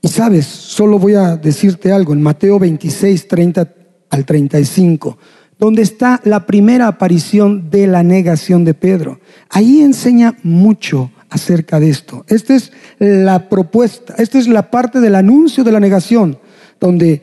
Y 0.00 0.06
sabes, 0.06 0.46
solo 0.46 1.00
voy 1.00 1.14
a 1.14 1.36
decirte 1.36 1.90
algo, 1.90 2.12
en 2.12 2.22
Mateo 2.22 2.60
26, 2.60 3.26
30 3.26 3.74
al 4.10 4.24
35 4.24 5.18
donde 5.58 5.82
está 5.82 6.20
la 6.24 6.46
primera 6.46 6.86
aparición 6.86 7.70
de 7.70 7.86
la 7.86 8.02
negación 8.02 8.64
de 8.64 8.74
Pedro. 8.74 9.20
Ahí 9.48 9.80
enseña 9.80 10.36
mucho 10.42 11.10
acerca 11.30 11.80
de 11.80 11.90
esto. 11.90 12.24
Esta 12.28 12.54
es 12.54 12.72
la 12.98 13.48
propuesta, 13.48 14.14
esta 14.18 14.38
es 14.38 14.48
la 14.48 14.70
parte 14.70 15.00
del 15.00 15.14
anuncio 15.14 15.64
de 15.64 15.72
la 15.72 15.80
negación, 15.80 16.38
donde 16.78 17.22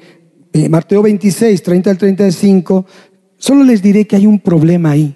eh, 0.51 0.69
Mateo 0.69 1.03
26, 1.03 1.61
30 1.61 1.91
al 1.91 1.97
35, 1.97 2.85
solo 3.37 3.63
les 3.63 3.81
diré 3.81 4.07
que 4.07 4.15
hay 4.15 4.25
un 4.25 4.39
problema 4.39 4.91
ahí. 4.91 5.15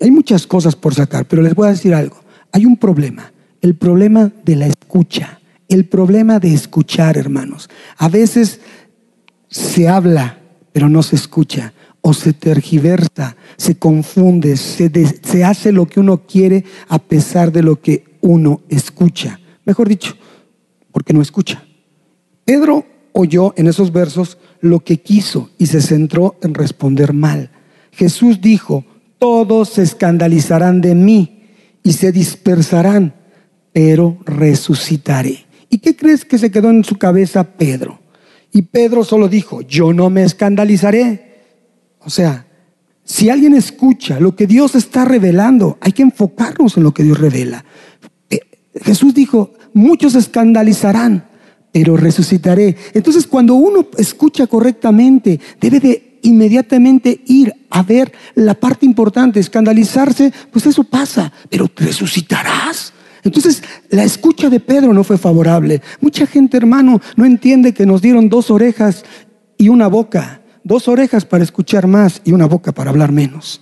Hay 0.00 0.10
muchas 0.10 0.46
cosas 0.46 0.76
por 0.76 0.94
sacar, 0.94 1.26
pero 1.26 1.42
les 1.42 1.54
voy 1.54 1.68
a 1.68 1.72
decir 1.72 1.94
algo. 1.94 2.16
Hay 2.52 2.66
un 2.66 2.76
problema, 2.76 3.32
el 3.62 3.74
problema 3.74 4.30
de 4.44 4.56
la 4.56 4.66
escucha, 4.66 5.40
el 5.68 5.86
problema 5.86 6.38
de 6.38 6.52
escuchar, 6.52 7.16
hermanos. 7.16 7.70
A 7.96 8.08
veces 8.08 8.60
se 9.48 9.88
habla, 9.88 10.38
pero 10.72 10.88
no 10.88 11.02
se 11.02 11.16
escucha 11.16 11.72
o 12.06 12.12
se 12.12 12.34
tergiversa, 12.34 13.34
se 13.56 13.76
confunde, 13.76 14.58
se, 14.58 14.90
se, 15.22 15.42
hace 15.42 15.72
lo 15.72 15.86
que 15.86 16.00
uno 16.00 16.26
quiere 16.26 16.62
a 16.88 16.98
pesar 16.98 17.50
de 17.50 17.62
lo 17.62 17.80
que 17.80 18.04
uno 18.20 18.60
escucha. 18.68 19.40
Mejor 19.64 19.88
dicho, 19.88 20.14
porque 20.92 21.14
no 21.14 21.22
escucha. 21.22 21.64
Pedro 22.44 22.84
oyó 23.12 23.54
en 23.56 23.68
esos 23.68 23.90
versos 23.90 24.36
lo 24.60 24.80
que 24.80 24.98
quiso 24.98 25.48
y 25.56 25.64
se 25.64 25.80
centró 25.80 26.36
en 26.42 26.52
responder 26.52 27.14
mal. 27.14 27.50
Jesús 27.90 28.42
dijo, 28.42 28.84
todos 29.18 29.70
se 29.70 29.82
escandalizarán 29.82 30.82
de 30.82 30.94
mí 30.94 31.44
y 31.82 31.94
se 31.94 32.12
dispersarán, 32.12 33.14
pero 33.72 34.18
resucitaré. 34.26 35.46
¿Y 35.70 35.78
qué 35.78 35.96
crees 35.96 36.26
que 36.26 36.36
se 36.36 36.50
quedó 36.50 36.68
en 36.68 36.84
su 36.84 36.96
cabeza 36.96 37.44
Pedro? 37.44 37.98
Y 38.52 38.60
Pedro 38.60 39.04
solo 39.04 39.26
dijo, 39.26 39.62
yo 39.62 39.94
no 39.94 40.10
me 40.10 40.22
escandalizaré 40.22 41.33
o 42.04 42.10
sea, 42.10 42.46
si 43.04 43.28
alguien 43.28 43.54
escucha 43.54 44.18
lo 44.18 44.34
que 44.34 44.46
Dios 44.46 44.74
está 44.74 45.04
revelando, 45.04 45.76
hay 45.80 45.92
que 45.92 46.02
enfocarnos 46.02 46.76
en 46.76 46.82
lo 46.82 46.94
que 46.94 47.02
Dios 47.02 47.18
revela. 47.18 47.64
Eh, 48.30 48.40
Jesús 48.82 49.14
dijo, 49.14 49.52
muchos 49.74 50.14
escandalizarán, 50.14 51.28
pero 51.70 51.96
resucitaré. 51.96 52.76
Entonces, 52.94 53.26
cuando 53.26 53.54
uno 53.54 53.88
escucha 53.98 54.46
correctamente, 54.46 55.38
debe 55.60 55.80
de 55.80 56.18
inmediatamente 56.22 57.20
ir 57.26 57.52
a 57.68 57.82
ver 57.82 58.12
la 58.34 58.54
parte 58.54 58.86
importante, 58.86 59.38
escandalizarse, 59.38 60.32
pues 60.50 60.64
eso 60.64 60.84
pasa, 60.84 61.30
pero 61.50 61.70
resucitarás. 61.76 62.94
Entonces, 63.22 63.62
la 63.90 64.04
escucha 64.04 64.48
de 64.48 64.60
Pedro 64.60 64.94
no 64.94 65.04
fue 65.04 65.18
favorable. 65.18 65.82
Mucha 66.00 66.26
gente, 66.26 66.56
hermano, 66.56 67.00
no 67.16 67.26
entiende 67.26 67.74
que 67.74 67.84
nos 67.84 68.00
dieron 68.00 68.30
dos 68.30 68.50
orejas 68.50 69.04
y 69.58 69.68
una 69.68 69.88
boca 69.88 70.40
dos 70.64 70.88
orejas 70.88 71.24
para 71.24 71.44
escuchar 71.44 71.86
más 71.86 72.20
y 72.24 72.32
una 72.32 72.46
boca 72.46 72.72
para 72.72 72.90
hablar 72.90 73.12
menos. 73.12 73.60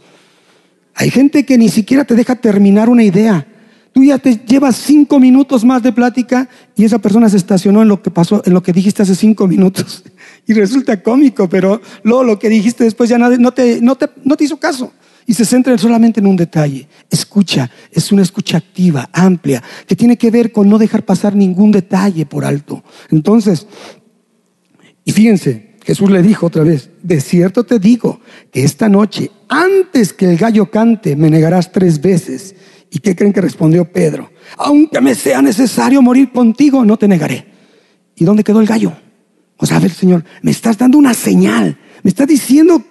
Hay 0.94 1.10
gente 1.10 1.44
que 1.44 1.58
ni 1.58 1.68
siquiera 1.68 2.04
te 2.04 2.14
deja 2.14 2.36
terminar 2.36 2.88
una 2.88 3.02
idea. 3.02 3.46
Tú 3.92 4.02
ya 4.04 4.18
te 4.18 4.36
llevas 4.46 4.76
cinco 4.76 5.20
minutos 5.20 5.64
más 5.64 5.82
de 5.82 5.92
plática 5.92 6.48
y 6.76 6.84
esa 6.84 6.98
persona 6.98 7.28
se 7.28 7.36
estacionó 7.36 7.82
en 7.82 7.88
lo 7.88 8.00
que 8.00 8.10
pasó, 8.10 8.42
en 8.46 8.54
lo 8.54 8.62
que 8.62 8.72
dijiste 8.72 9.02
hace 9.02 9.14
cinco 9.14 9.46
minutos. 9.46 10.04
Y 10.44 10.54
resulta 10.54 11.00
cómico, 11.04 11.48
pero 11.48 11.80
luego 12.02 12.24
lo 12.24 12.36
que 12.36 12.48
dijiste 12.48 12.82
después 12.82 13.08
ya 13.08 13.16
no 13.16 13.52
te, 13.52 13.80
no 13.80 13.94
te, 13.94 14.08
no 14.24 14.36
te 14.36 14.42
hizo 14.42 14.56
caso. 14.56 14.92
Y 15.24 15.34
se 15.34 15.44
centra 15.44 15.78
solamente 15.78 16.18
en 16.18 16.26
un 16.26 16.34
detalle. 16.34 16.88
Escucha, 17.08 17.70
es 17.92 18.10
una 18.10 18.22
escucha 18.22 18.56
activa, 18.56 19.08
amplia, 19.12 19.62
que 19.86 19.94
tiene 19.94 20.18
que 20.18 20.32
ver 20.32 20.50
con 20.50 20.68
no 20.68 20.78
dejar 20.78 21.04
pasar 21.04 21.36
ningún 21.36 21.70
detalle 21.70 22.26
por 22.26 22.44
alto. 22.44 22.82
Entonces, 23.10 23.68
y 25.04 25.12
fíjense, 25.12 25.71
Jesús 25.84 26.10
le 26.10 26.22
dijo 26.22 26.46
otra 26.46 26.62
vez, 26.62 26.90
de 27.02 27.20
cierto 27.20 27.64
te 27.64 27.78
digo 27.78 28.20
que 28.52 28.62
esta 28.62 28.88
noche, 28.88 29.30
antes 29.48 30.12
que 30.12 30.26
el 30.26 30.36
gallo 30.36 30.70
cante, 30.70 31.16
me 31.16 31.30
negarás 31.30 31.72
tres 31.72 32.00
veces. 32.00 32.54
¿Y 32.90 32.98
qué 32.98 33.16
creen 33.16 33.32
que 33.32 33.40
respondió 33.40 33.84
Pedro? 33.84 34.30
Aunque 34.58 35.00
me 35.00 35.14
sea 35.14 35.42
necesario 35.42 36.02
morir 36.02 36.30
contigo, 36.30 36.84
no 36.84 36.96
te 36.96 37.08
negaré. 37.08 37.46
¿Y 38.14 38.24
dónde 38.24 38.44
quedó 38.44 38.60
el 38.60 38.66
gallo? 38.66 38.92
O 39.56 39.66
sea, 39.66 39.78
a 39.78 39.88
Señor, 39.88 40.24
me 40.42 40.50
estás 40.50 40.76
dando 40.76 40.98
una 40.98 41.14
señal. 41.14 41.78
Me 42.02 42.10
estás 42.10 42.26
diciendo 42.26 42.82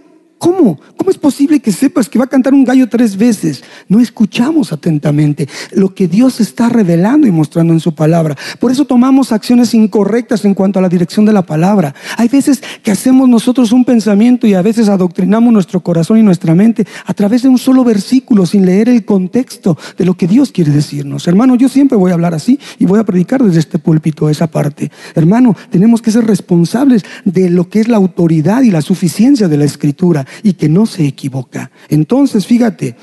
¿Cómo? 0.42 0.80
¿Cómo 0.98 1.12
es 1.12 1.20
posible 1.20 1.60
que 1.60 1.72
sepas 1.72 2.10
que 2.10 2.18
va 2.18 2.26
a 2.26 2.28
cantar 2.28 2.56
un 2.56 2.64
gallo 2.64 2.90
tres 2.90 3.16
veces? 3.16 3.64
No 3.88 4.00
escuchamos 4.00 4.74
atentamente 4.74 5.48
lo 5.72 5.94
que 5.94 6.08
Dios 6.08 6.42
está 6.42 6.68
revelando 6.68 7.28
y 7.28 7.32
mostrando 7.32 7.74
en 7.74 7.80
su 7.80 7.94
palabra. 7.94 8.36
Por 8.60 8.72
eso 8.72 8.86
tomamos 8.86 9.32
acciones 9.32 9.76
incorrectas 9.76 10.44
en 10.44 10.56
cuanto 10.56 10.80
a 10.80 10.82
la 10.82 10.90
dirección 10.90 11.28
de 11.28 11.34
la 11.34 11.44
palabra. 11.44 11.94
Hay 12.18 12.28
veces 12.28 12.64
que 12.82 12.90
hacemos 12.90 13.30
nosotros 13.30 13.72
un 13.72 13.86
pensamiento 13.86 14.48
y 14.48 14.56
a 14.56 14.64
veces 14.64 14.90
adoctrinamos 14.90 15.54
nuestro 15.54 15.82
corazón 15.82 16.18
y 16.18 16.24
nuestra 16.24 16.56
mente 16.56 16.88
a 17.06 17.14
través 17.14 17.44
de 17.44 17.50
un 17.50 17.60
solo 17.60 17.84
versículo 17.84 18.48
sin 18.48 18.66
leer 18.66 18.90
el 18.90 19.06
contexto 19.06 19.78
de 19.96 20.06
lo 20.06 20.16
que 20.16 20.26
Dios 20.26 20.52
quiere 20.52 20.72
decirnos. 20.72 21.28
Hermano, 21.28 21.54
yo 21.54 21.70
siempre 21.70 22.00
voy 22.00 22.10
a 22.10 22.16
hablar 22.16 22.34
así 22.34 22.60
y 22.80 22.86
voy 22.86 23.00
a 23.00 23.04
predicar 23.04 23.44
desde 23.44 23.60
este 23.60 23.78
púlpito 23.78 24.28
esa 24.28 24.48
parte. 24.48 24.92
Hermano, 25.14 25.56
tenemos 25.70 26.02
que 26.02 26.10
ser 26.10 26.26
responsables 26.26 27.06
de 27.26 27.52
lo 27.52 27.70
que 27.70 27.80
es 27.80 27.88
la 27.88 27.98
autoridad 27.98 28.64
y 28.64 28.72
la 28.72 28.82
suficiencia 28.82 29.48
de 29.48 29.58
la 29.58 29.66
escritura 29.66 30.26
y 30.44 30.54
que 30.54 30.70
no 30.70 30.86
se 30.86 31.06
equivoca. 31.06 31.72
Entonces, 31.90 32.46
fíjate, 32.46 32.96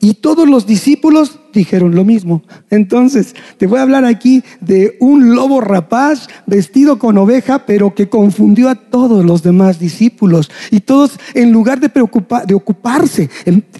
y 0.00 0.14
todos 0.14 0.48
los 0.48 0.66
discípulos 0.66 1.38
dijeron 1.52 1.94
lo 1.94 2.04
mismo. 2.04 2.42
Entonces, 2.70 3.34
te 3.56 3.66
voy 3.66 3.78
a 3.78 3.82
hablar 3.82 4.04
aquí 4.04 4.44
de 4.60 4.96
un 5.00 5.34
lobo 5.34 5.60
rapaz 5.60 6.28
vestido 6.46 6.98
con 6.98 7.16
oveja, 7.18 7.64
pero 7.66 7.94
que 7.94 8.08
confundió 8.08 8.68
a 8.68 8.74
todos 8.74 9.24
los 9.24 9.42
demás 9.42 9.78
discípulos. 9.78 10.50
Y 10.70 10.80
todos, 10.80 11.18
en 11.34 11.50
lugar 11.50 11.80
de, 11.80 11.88
preocupar, 11.88 12.46
de 12.46 12.54
ocuparse, 12.54 13.30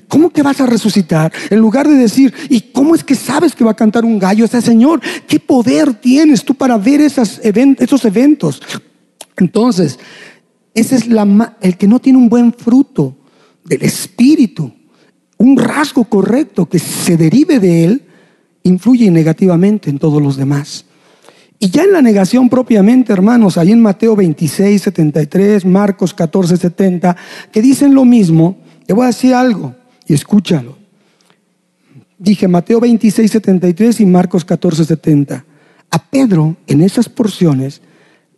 ¿cómo 0.08 0.30
que 0.30 0.42
vas 0.42 0.60
a 0.60 0.66
resucitar? 0.66 1.32
En 1.50 1.58
lugar 1.58 1.86
de 1.86 1.94
decir, 1.94 2.32
¿y 2.48 2.60
cómo 2.60 2.94
es 2.94 3.04
que 3.04 3.14
sabes 3.14 3.54
que 3.54 3.64
va 3.64 3.72
a 3.72 3.76
cantar 3.76 4.04
un 4.04 4.18
gallo? 4.18 4.46
ese 4.46 4.60
Señor, 4.62 5.00
¿qué 5.28 5.38
poder 5.38 5.94
tienes 5.94 6.44
tú 6.44 6.54
para 6.54 6.78
ver 6.78 7.02
esos 7.02 7.40
eventos? 7.42 8.62
Entonces, 9.36 9.98
ese 10.76 10.96
es 10.96 11.06
el 11.06 11.76
que 11.78 11.88
no 11.88 12.00
tiene 12.00 12.18
un 12.18 12.28
buen 12.28 12.52
fruto 12.52 13.16
del 13.64 13.82
espíritu, 13.82 14.70
un 15.38 15.56
rasgo 15.56 16.04
correcto 16.04 16.68
que 16.68 16.78
se 16.78 17.16
derive 17.16 17.58
de 17.58 17.84
él, 17.84 18.02
influye 18.62 19.10
negativamente 19.10 19.88
en 19.88 19.98
todos 19.98 20.20
los 20.20 20.36
demás. 20.36 20.84
Y 21.58 21.70
ya 21.70 21.84
en 21.84 21.92
la 21.92 22.02
negación 22.02 22.50
propiamente, 22.50 23.10
hermanos, 23.10 23.56
ahí 23.56 23.72
en 23.72 23.80
Mateo 23.80 24.14
26, 24.16 24.82
73, 24.82 25.64
Marcos 25.64 26.12
14, 26.12 26.58
70, 26.58 27.16
que 27.50 27.62
dicen 27.62 27.94
lo 27.94 28.04
mismo, 28.04 28.58
te 28.84 28.92
voy 28.92 29.04
a 29.04 29.06
decir 29.06 29.32
algo 29.32 29.74
y 30.06 30.12
escúchalo. 30.12 30.76
Dije 32.18 32.48
Mateo 32.48 32.80
26, 32.80 33.30
73 33.30 34.00
y 34.00 34.04
Marcos 34.04 34.44
14, 34.44 34.84
70. 34.84 35.42
A 35.90 36.04
Pedro, 36.10 36.58
en 36.66 36.82
esas 36.82 37.08
porciones, 37.08 37.80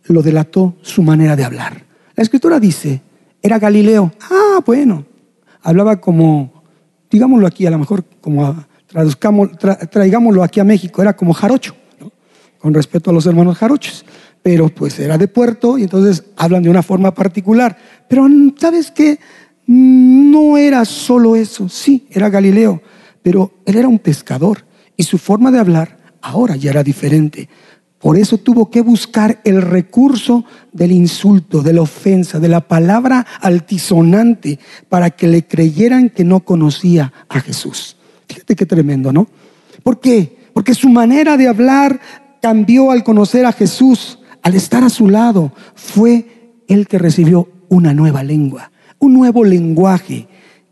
lo 0.05 0.21
delató 0.21 0.77
su 0.81 1.03
manera 1.03 1.35
de 1.35 1.43
hablar. 1.43 1.88
La 2.19 2.23
escritura 2.23 2.59
dice, 2.59 3.01
era 3.41 3.57
Galileo. 3.57 4.11
Ah, 4.29 4.59
bueno. 4.65 5.05
Hablaba 5.61 6.01
como, 6.01 6.63
digámoslo 7.09 7.47
aquí, 7.47 7.65
a 7.65 7.71
lo 7.71 7.79
mejor 7.79 8.03
como 8.19 8.65
traduzcamos, 8.87 9.51
traigámoslo 9.89 10.43
aquí 10.43 10.59
a 10.59 10.65
México, 10.65 11.01
era 11.01 11.15
como 11.15 11.31
jarocho, 11.31 11.77
con 12.57 12.73
respeto 12.73 13.11
a 13.11 13.13
los 13.13 13.25
hermanos 13.25 13.57
jarochos, 13.57 14.03
pero 14.43 14.67
pues 14.67 14.99
era 14.99 15.17
de 15.17 15.29
puerto 15.29 15.77
y 15.77 15.83
entonces 15.83 16.25
hablan 16.35 16.61
de 16.61 16.69
una 16.69 16.83
forma 16.83 17.13
particular. 17.13 17.77
Pero 18.09 18.27
¿sabes 18.57 18.91
qué? 18.91 19.17
No 19.65 20.57
era 20.57 20.83
solo 20.83 21.37
eso, 21.37 21.69
sí, 21.69 22.05
era 22.11 22.27
Galileo, 22.27 22.81
pero 23.21 23.53
él 23.65 23.77
era 23.77 23.87
un 23.87 23.99
pescador 23.99 24.65
y 24.97 25.03
su 25.03 25.17
forma 25.17 25.51
de 25.51 25.59
hablar 25.59 25.97
ahora 26.21 26.57
ya 26.57 26.71
era 26.71 26.83
diferente. 26.83 27.47
Por 27.99 28.17
eso 28.17 28.37
tuvo 28.37 28.69
que 28.69 28.81
buscar 28.81 29.41
el 29.43 29.61
recurso 29.61 30.45
del 30.71 30.93
insulto, 30.93 31.61
de 31.61 31.73
la 31.73 31.81
ofensa, 31.81 32.39
de 32.39 32.47
la 32.47 32.61
palabra 32.61 33.25
altisonante, 33.41 34.57
para 34.87 35.09
que 35.09 35.27
le 35.27 35.45
creyeran 35.45 36.09
que 36.09 36.23
no 36.23 36.39
conocía 36.39 37.11
a 37.27 37.41
Jesús. 37.41 37.97
Fíjate 38.27 38.55
qué 38.55 38.65
tremendo, 38.65 39.11
¿no? 39.11 39.27
¿Por 39.83 39.99
qué? 39.99 40.37
Porque 40.53 40.73
su 40.73 40.87
manera 40.87 41.35
de 41.35 41.49
hablar 41.49 41.99
cambió 42.41 42.91
al 42.91 43.03
conocer 43.03 43.45
a 43.45 43.51
Jesús, 43.51 44.19
al 44.43 44.55
estar 44.55 44.83
a 44.83 44.89
su 44.89 45.09
lado. 45.09 45.51
Fue 45.75 46.53
el 46.69 46.87
que 46.87 46.99
recibió 46.99 47.49
una 47.67 47.93
nueva 47.93 48.23
lengua, 48.23 48.71
un 48.99 49.13
nuevo 49.13 49.43
lenguaje 49.43 50.27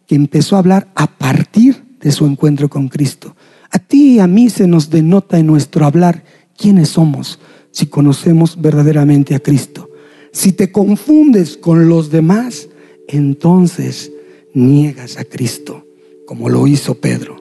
que 0.05 0.15
empezó 0.15 0.55
a 0.55 0.59
hablar 0.59 0.87
a 0.95 1.07
partir 1.07 1.97
de 1.99 2.11
su 2.11 2.25
encuentro 2.25 2.69
con 2.69 2.87
Cristo. 2.87 3.35
A 3.69 3.79
ti 3.79 4.15
y 4.15 4.19
a 4.19 4.27
mí 4.27 4.49
se 4.49 4.65
nos 4.65 4.89
denota 4.89 5.37
en 5.37 5.47
nuestro 5.47 5.85
hablar 5.85 6.23
quiénes 6.57 6.89
somos 6.89 7.39
si 7.71 7.85
conocemos 7.85 8.59
verdaderamente 8.59 9.35
a 9.35 9.39
Cristo. 9.39 9.89
Si 10.31 10.51
te 10.51 10.71
confundes 10.71 11.57
con 11.57 11.87
los 11.89 12.09
demás, 12.09 12.69
entonces 13.07 14.11
niegas 14.53 15.17
a 15.17 15.23
Cristo, 15.23 15.85
como 16.25 16.49
lo 16.49 16.67
hizo 16.67 16.95
Pedro. 16.95 17.37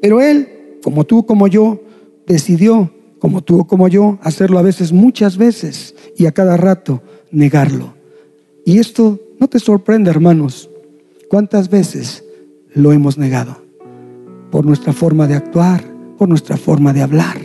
Pero 0.00 0.20
él, 0.20 0.78
como 0.82 1.04
tú, 1.04 1.24
como 1.26 1.46
yo, 1.48 1.80
decidió, 2.26 2.90
como 3.18 3.42
tú, 3.42 3.66
como 3.66 3.88
yo, 3.88 4.18
hacerlo 4.22 4.58
a 4.58 4.62
veces, 4.62 4.92
muchas 4.92 5.36
veces, 5.36 5.94
y 6.16 6.26
a 6.26 6.32
cada 6.32 6.56
rato 6.56 7.02
negarlo. 7.30 7.94
Y 8.64 8.78
esto 8.78 9.20
no 9.38 9.48
te 9.48 9.58
sorprende, 9.58 10.10
hermanos. 10.10 10.70
¿Cuántas 11.28 11.68
veces 11.68 12.24
lo 12.72 12.92
hemos 12.92 13.18
negado? 13.18 13.62
Por 14.50 14.64
nuestra 14.64 14.92
forma 14.92 15.26
de 15.26 15.34
actuar, 15.34 15.84
por 16.16 16.28
nuestra 16.28 16.56
forma 16.56 16.92
de 16.92 17.02
hablar, 17.02 17.43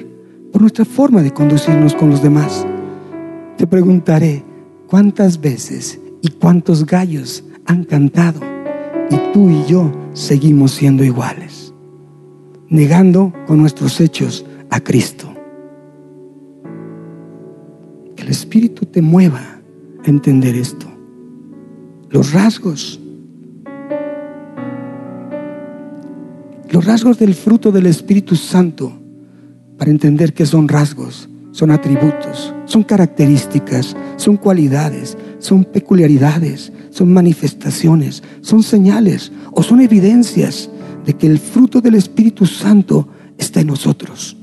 por 0.52 0.62
nuestra 0.62 0.86
forma 0.86 1.22
de 1.22 1.32
conducirnos 1.32 1.94
con 1.94 2.10
los 2.10 2.22
demás. 2.22 2.66
Te 3.58 3.68
preguntaré, 3.68 4.44
¿cuántas 4.88 5.40
veces 5.40 6.00
y 6.22 6.30
cuántos 6.30 6.86
gallos 6.86 7.44
han 7.66 7.84
cantado 7.84 8.40
y 9.10 9.34
tú 9.34 9.50
y 9.50 9.66
yo 9.66 9.92
seguimos 10.14 10.72
siendo 10.72 11.04
iguales? 11.04 11.70
negando 12.70 13.34
con 13.48 13.60
nuestros 13.60 14.00
hechos 14.00 14.46
a 14.70 14.80
Cristo. 14.80 15.28
Que 18.16 18.24
el 18.24 18.30
Espíritu 18.30 18.86
te 18.86 19.02
mueva 19.02 19.60
a 20.06 20.10
entender 20.10 20.56
esto. 20.56 20.86
Los 22.10 22.34
rasgos, 22.34 23.00
los 26.70 26.86
rasgos 26.86 27.18
del 27.20 27.34
fruto 27.34 27.72
del 27.72 27.88
Espíritu 27.88 28.36
Santo, 28.36 28.94
para 29.80 29.92
entender 29.92 30.34
que 30.34 30.46
son 30.46 30.68
rasgos, 30.68 31.30
son 31.52 31.72
atributos, 31.72 32.54
son 32.66 32.84
características, 32.84 33.96
son 34.18 34.36
cualidades, 34.36 35.18
son 35.40 35.64
peculiaridades, 35.64 36.74
son 36.90 37.14
manifestaciones, 37.14 38.22
son 38.42 38.62
señales 38.62 39.32
o 39.54 39.64
son 39.64 39.80
evidencias 39.80 40.70
de 41.06 41.14
que 41.14 41.28
el 41.28 41.40
fruto 41.40 41.80
del 41.80 41.96
Espíritu 41.96 42.46
Santo 42.46 43.08
está 43.38 43.62
en 43.62 43.68
nosotros. 43.68 44.36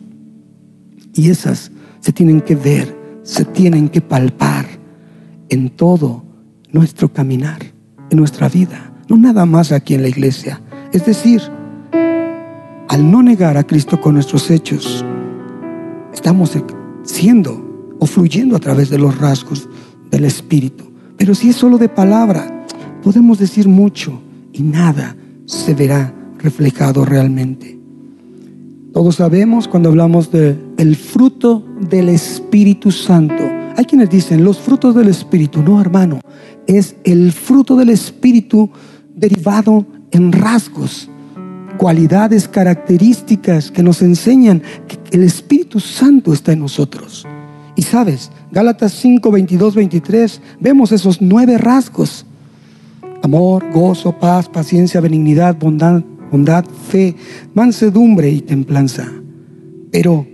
Y 1.15 1.29
esas 1.29 1.71
se 2.01 2.13
tienen 2.13 2.41
que 2.41 2.57
ver, 2.57 2.97
se 3.23 3.45
tienen 3.45 3.91
que 3.91 4.01
palpar 4.01 4.67
en 5.51 5.69
todo 5.69 6.25
nuestro 6.73 7.13
caminar, 7.13 7.61
en 8.11 8.19
nuestra 8.19 8.49
vida, 8.49 8.91
no 9.09 9.19
nada 9.19 9.45
más 9.45 9.71
aquí 9.71 9.95
en 9.95 10.03
la 10.03 10.09
iglesia. 10.09 10.63
Es 10.93 11.05
decir, 11.05 11.43
al 12.89 13.11
no 13.11 13.23
negar 13.23 13.59
a 13.59 13.65
Cristo 13.65 14.01
con 14.01 14.15
nuestros 14.15 14.51
hechos, 14.51 15.05
estamos 16.17 16.51
siendo 17.05 17.95
o 18.01 18.07
fluyendo 18.07 18.57
a 18.57 18.59
través 18.59 18.91
de 18.91 18.99
los 18.99 19.17
rasgos 19.19 19.69
del 20.11 20.25
Espíritu. 20.25 20.85
Pero 21.17 21.35
si 21.35 21.51
es 21.51 21.57
solo 21.57 21.79
de 21.79 21.89
palabra, 21.89 22.67
podemos 23.03 23.39
decir 23.39 23.69
mucho 23.69 24.21
y 24.53 24.63
nada 24.63 25.15
se 25.45 25.75
verá 25.75 26.13
reflejado 26.39 27.05
realmente. 27.05 27.79
Todos 28.93 29.17
sabemos 29.17 29.69
cuando 29.69 29.91
hablamos 29.91 30.33
del 30.33 30.59
el 30.79 30.97
fruto 30.97 31.63
del 31.89 32.09
Espíritu 32.09 32.91
Santo. 32.91 33.45
Hay 33.77 33.85
quienes 33.85 34.09
dicen 34.09 34.43
los 34.43 34.59
frutos 34.59 34.95
del 34.95 35.09
Espíritu. 35.09 35.63
No, 35.63 35.81
hermano, 35.81 36.21
es 36.67 36.97
el 37.05 37.33
fruto 37.33 37.77
del 37.77 37.91
Espíritu 37.91 38.71
derivado 39.15 39.87
en 40.11 40.33
rasgos, 40.33 41.11
cualidades, 41.77 42.49
características 42.49 43.71
que 43.71 43.83
nos 43.83 44.03
enseñan 44.03 44.63
que 44.89 44.99
el 45.13 45.23
Espíritu 45.23 45.81
Santo 45.81 46.33
está 46.33 46.53
en 46.53 46.61
nosotros. 46.61 47.27
Y 47.77 47.83
sabes, 47.83 48.31
Gálatas 48.51 48.93
5, 48.93 49.31
22, 49.31 49.75
23, 49.75 50.41
vemos 50.61 50.93
esos 50.93 51.21
nueve 51.21 51.59
rasgos. 51.59 52.25
Amor, 53.23 53.71
gozo, 53.73 54.19
paz, 54.19 54.49
paciencia, 54.49 55.01
benignidad, 55.01 55.57
bondad, 55.59 56.03
bondad, 56.31 56.65
fe, 56.89 57.15
mansedumbre 57.55 58.31
y 58.31 58.41
templanza. 58.41 59.13
Pero, 59.91 60.27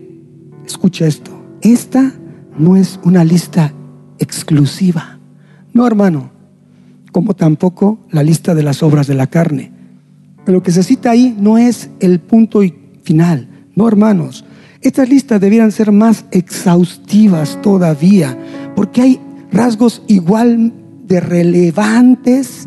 escucha 0.67 1.07
esto, 1.07 1.33
esta 1.63 2.15
no 2.57 2.77
es 2.77 3.01
una 3.03 3.25
lista 3.25 3.73
exclusiva. 4.19 5.19
No, 5.73 5.87
hermano, 5.87 6.31
como 7.11 7.35
tampoco 7.35 7.99
la 8.11 8.23
lista 8.23 8.55
de 8.55 8.63
las 8.63 8.83
obras 8.83 9.07
de 9.07 9.15
la 9.15 9.27
carne. 9.27 9.72
Lo 10.47 10.63
que 10.63 10.73
se 10.73 10.83
cita 10.83 11.11
ahí 11.11 11.37
no 11.39 11.59
es 11.59 11.91
el 12.01 12.21
punto 12.21 12.61
final. 13.03 13.49
No, 13.75 13.87
hermanos, 13.87 14.45
estas 14.81 15.09
listas 15.09 15.41
debieran 15.41 15.71
ser 15.71 15.93
más 15.93 16.25
exhaustivas 16.33 17.61
todavía, 17.63 18.37
porque 18.75 19.03
hay 19.03 19.21
rasgos 19.53 20.03
igual 20.09 20.73
de 21.07 21.21
relevantes 21.21 22.67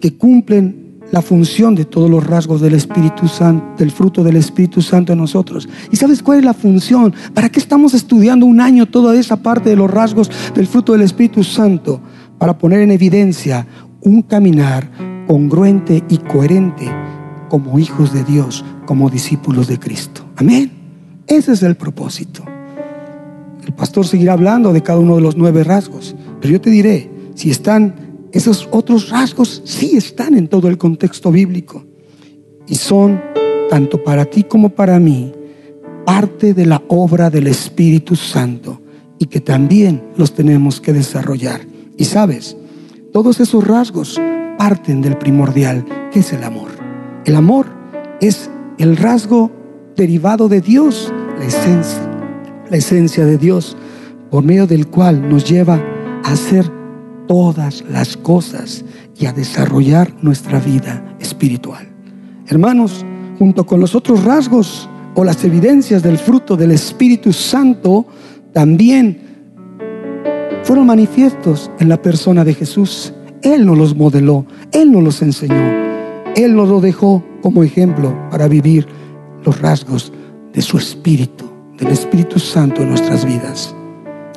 que 0.00 0.16
cumplen 0.16 1.00
la 1.10 1.22
función 1.22 1.74
de 1.74 1.84
todos 1.84 2.10
los 2.10 2.24
rasgos 2.24 2.60
del 2.60 2.74
Espíritu 2.74 3.28
Santo, 3.28 3.64
del 3.78 3.90
fruto 3.90 4.22
del 4.22 4.36
Espíritu 4.36 4.82
Santo 4.82 5.12
en 5.12 5.18
nosotros. 5.18 5.68
¿Y 5.90 5.96
sabes 5.96 6.22
cuál 6.22 6.38
es 6.38 6.44
la 6.44 6.54
función? 6.54 7.14
¿Para 7.34 7.48
qué 7.48 7.58
estamos 7.60 7.94
estudiando 7.94 8.46
un 8.46 8.60
año 8.60 8.86
toda 8.86 9.14
esa 9.16 9.36
parte 9.36 9.70
de 9.70 9.76
los 9.76 9.90
rasgos 9.90 10.30
del 10.54 10.66
fruto 10.66 10.92
del 10.92 11.02
Espíritu 11.02 11.44
Santo? 11.44 12.00
Para 12.38 12.58
poner 12.58 12.80
en 12.80 12.90
evidencia 12.90 13.66
un 14.00 14.22
caminar 14.22 14.88
congruente 15.26 16.02
y 16.08 16.18
coherente 16.18 16.86
como 17.48 17.78
hijos 17.78 18.12
de 18.12 18.24
Dios, 18.24 18.64
como 18.86 19.10
discípulos 19.10 19.68
de 19.68 19.78
Cristo. 19.78 20.22
Amén. 20.36 20.70
Ese 21.26 21.52
es 21.52 21.62
el 21.62 21.76
propósito. 21.76 22.44
El 23.64 23.74
pastor 23.74 24.06
seguirá 24.06 24.34
hablando 24.34 24.72
de 24.72 24.82
cada 24.82 24.98
uno 24.98 25.16
de 25.16 25.22
los 25.22 25.36
nueve 25.36 25.64
rasgos, 25.64 26.14
pero 26.40 26.52
yo 26.52 26.60
te 26.60 26.70
diré, 26.70 27.10
si 27.34 27.50
están 27.50 28.06
esos 28.36 28.68
otros 28.70 29.08
rasgos 29.08 29.62
sí 29.64 29.96
están 29.96 30.36
en 30.36 30.48
todo 30.48 30.68
el 30.68 30.76
contexto 30.76 31.32
bíblico 31.32 31.84
y 32.66 32.74
son, 32.74 33.20
tanto 33.70 34.02
para 34.04 34.26
ti 34.26 34.44
como 34.44 34.68
para 34.68 35.00
mí, 35.00 35.32
parte 36.04 36.52
de 36.52 36.66
la 36.66 36.82
obra 36.88 37.30
del 37.30 37.46
Espíritu 37.46 38.14
Santo 38.14 38.82
y 39.18 39.26
que 39.26 39.40
también 39.40 40.02
los 40.16 40.34
tenemos 40.34 40.82
que 40.82 40.92
desarrollar. 40.92 41.62
Y 41.96 42.04
sabes, 42.04 42.56
todos 43.10 43.40
esos 43.40 43.66
rasgos 43.66 44.20
parten 44.56 45.02
del 45.02 45.16
primordial, 45.16 45.84
que 46.12 46.20
es 46.20 46.32
el 46.32 46.44
amor. 46.44 46.68
El 47.24 47.36
amor 47.36 47.66
es 48.20 48.50
el 48.78 48.96
rasgo 48.96 49.50
derivado 49.96 50.48
de 50.48 50.60
Dios, 50.60 51.12
la 51.38 51.44
esencia, 51.44 52.10
la 52.70 52.76
esencia 52.76 53.24
de 53.24 53.38
Dios, 53.38 53.76
por 54.30 54.44
medio 54.44 54.66
del 54.66 54.86
cual 54.88 55.28
nos 55.28 55.44
lleva 55.48 55.82
a 56.24 56.36
ser 56.36 56.70
todas 57.26 57.84
las 57.90 58.16
cosas 58.16 58.84
y 59.18 59.26
a 59.26 59.32
desarrollar 59.32 60.12
nuestra 60.22 60.60
vida 60.60 61.16
espiritual. 61.18 61.86
Hermanos, 62.46 63.04
junto 63.38 63.66
con 63.66 63.80
los 63.80 63.94
otros 63.94 64.24
rasgos 64.24 64.88
o 65.14 65.24
las 65.24 65.42
evidencias 65.44 66.02
del 66.02 66.18
fruto 66.18 66.56
del 66.56 66.72
Espíritu 66.72 67.32
Santo, 67.32 68.06
también 68.52 69.20
fueron 70.62 70.86
manifiestos 70.86 71.70
en 71.78 71.88
la 71.88 72.00
persona 72.00 72.44
de 72.44 72.54
Jesús. 72.54 73.12
Él 73.42 73.66
nos 73.66 73.78
los 73.78 73.96
modeló, 73.96 74.44
Él 74.72 74.92
nos 74.92 75.02
los 75.02 75.22
enseñó, 75.22 75.70
Él 76.34 76.54
nos 76.54 76.68
lo 76.68 76.80
dejó 76.80 77.22
como 77.42 77.62
ejemplo 77.62 78.14
para 78.30 78.48
vivir 78.48 78.86
los 79.44 79.60
rasgos 79.60 80.12
de 80.52 80.62
su 80.62 80.78
Espíritu, 80.78 81.44
del 81.78 81.88
Espíritu 81.88 82.38
Santo 82.38 82.82
en 82.82 82.90
nuestras 82.90 83.24
vidas. 83.24 83.74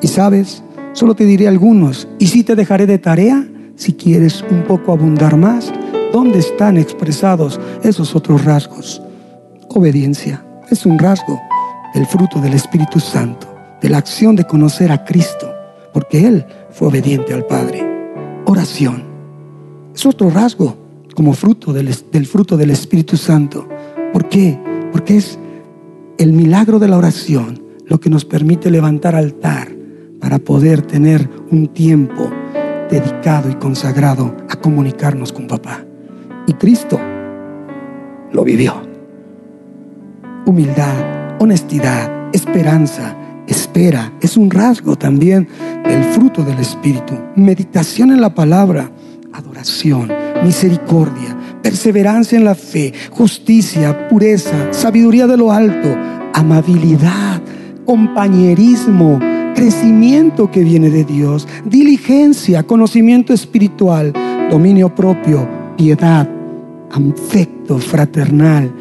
Y 0.01 0.07
sabes, 0.07 0.63
Solo 0.93 1.15
te 1.15 1.25
diré 1.25 1.47
algunos. 1.47 2.07
Y 2.17 2.27
si 2.27 2.43
te 2.43 2.55
dejaré 2.55 2.85
de 2.85 2.97
tarea, 2.97 3.47
si 3.75 3.93
quieres 3.93 4.43
un 4.49 4.63
poco 4.63 4.91
abundar 4.91 5.37
más, 5.37 5.71
¿dónde 6.11 6.39
están 6.39 6.77
expresados 6.77 7.59
esos 7.83 8.15
otros 8.15 8.43
rasgos? 8.43 9.01
obediencia. 9.69 10.43
Es 10.71 10.85
un 10.87 10.97
rasgo 10.97 11.39
del 11.93 12.05
fruto 12.07 12.41
del 12.41 12.53
Espíritu 12.53 12.99
Santo, 12.99 13.47
de 13.81 13.89
la 13.89 13.99
acción 13.99 14.35
de 14.35 14.43
conocer 14.43 14.91
a 14.91 15.05
Cristo, 15.05 15.47
porque 15.93 16.27
Él 16.27 16.45
fue 16.71 16.87
obediente 16.87 17.33
al 17.35 17.45
Padre. 17.45 17.88
Oración. 18.49 19.03
Es 19.93 20.07
otro 20.07 20.31
rasgo 20.31 20.75
como 21.13 21.33
fruto 21.33 21.71
del, 21.71 21.93
fruto 22.25 22.57
del 22.57 22.71
Espíritu 22.71 23.15
Santo. 23.15 23.69
¿Por 24.11 24.27
qué? 24.27 24.59
Porque 24.91 25.17
es 25.17 25.37
el 26.17 26.33
milagro 26.33 26.79
de 26.79 26.87
la 26.87 26.97
oración 26.97 27.61
lo 27.85 27.99
que 27.99 28.09
nos 28.09 28.25
permite 28.25 28.71
levantar 28.71 29.13
altar 29.13 29.67
para 30.19 30.39
poder 30.39 30.81
tener 30.81 31.29
un 31.51 31.67
tiempo 31.67 32.31
dedicado 32.89 33.51
y 33.51 33.53
consagrado 33.53 34.35
a 34.49 34.55
comunicarnos 34.55 35.31
con 35.31 35.45
papá. 35.45 35.85
Y 36.47 36.53
Cristo 36.53 36.99
lo 38.31 38.43
vivió. 38.43 38.81
Humildad, 40.47 41.37
honestidad, 41.39 42.33
esperanza, 42.33 43.15
espera, 43.51 44.13
es 44.21 44.37
un 44.37 44.49
rasgo 44.49 44.95
también 44.95 45.47
del 45.83 46.03
fruto 46.05 46.43
del 46.43 46.59
Espíritu. 46.59 47.15
Meditación 47.35 48.11
en 48.11 48.21
la 48.21 48.33
palabra, 48.33 48.91
adoración, 49.33 50.11
misericordia, 50.43 51.37
perseverancia 51.61 52.37
en 52.37 52.45
la 52.45 52.55
fe, 52.55 52.93
justicia, 53.11 54.07
pureza, 54.07 54.71
sabiduría 54.71 55.27
de 55.27 55.37
lo 55.37 55.51
alto, 55.51 55.95
amabilidad, 56.33 57.41
compañerismo, 57.85 59.19
crecimiento 59.55 60.49
que 60.51 60.63
viene 60.63 60.89
de 60.89 61.03
Dios, 61.03 61.47
diligencia, 61.65 62.63
conocimiento 62.63 63.33
espiritual, 63.33 64.13
dominio 64.49 64.93
propio, 64.93 65.47
piedad, 65.75 66.29
afecto 66.91 67.77
fraternal. 67.77 68.73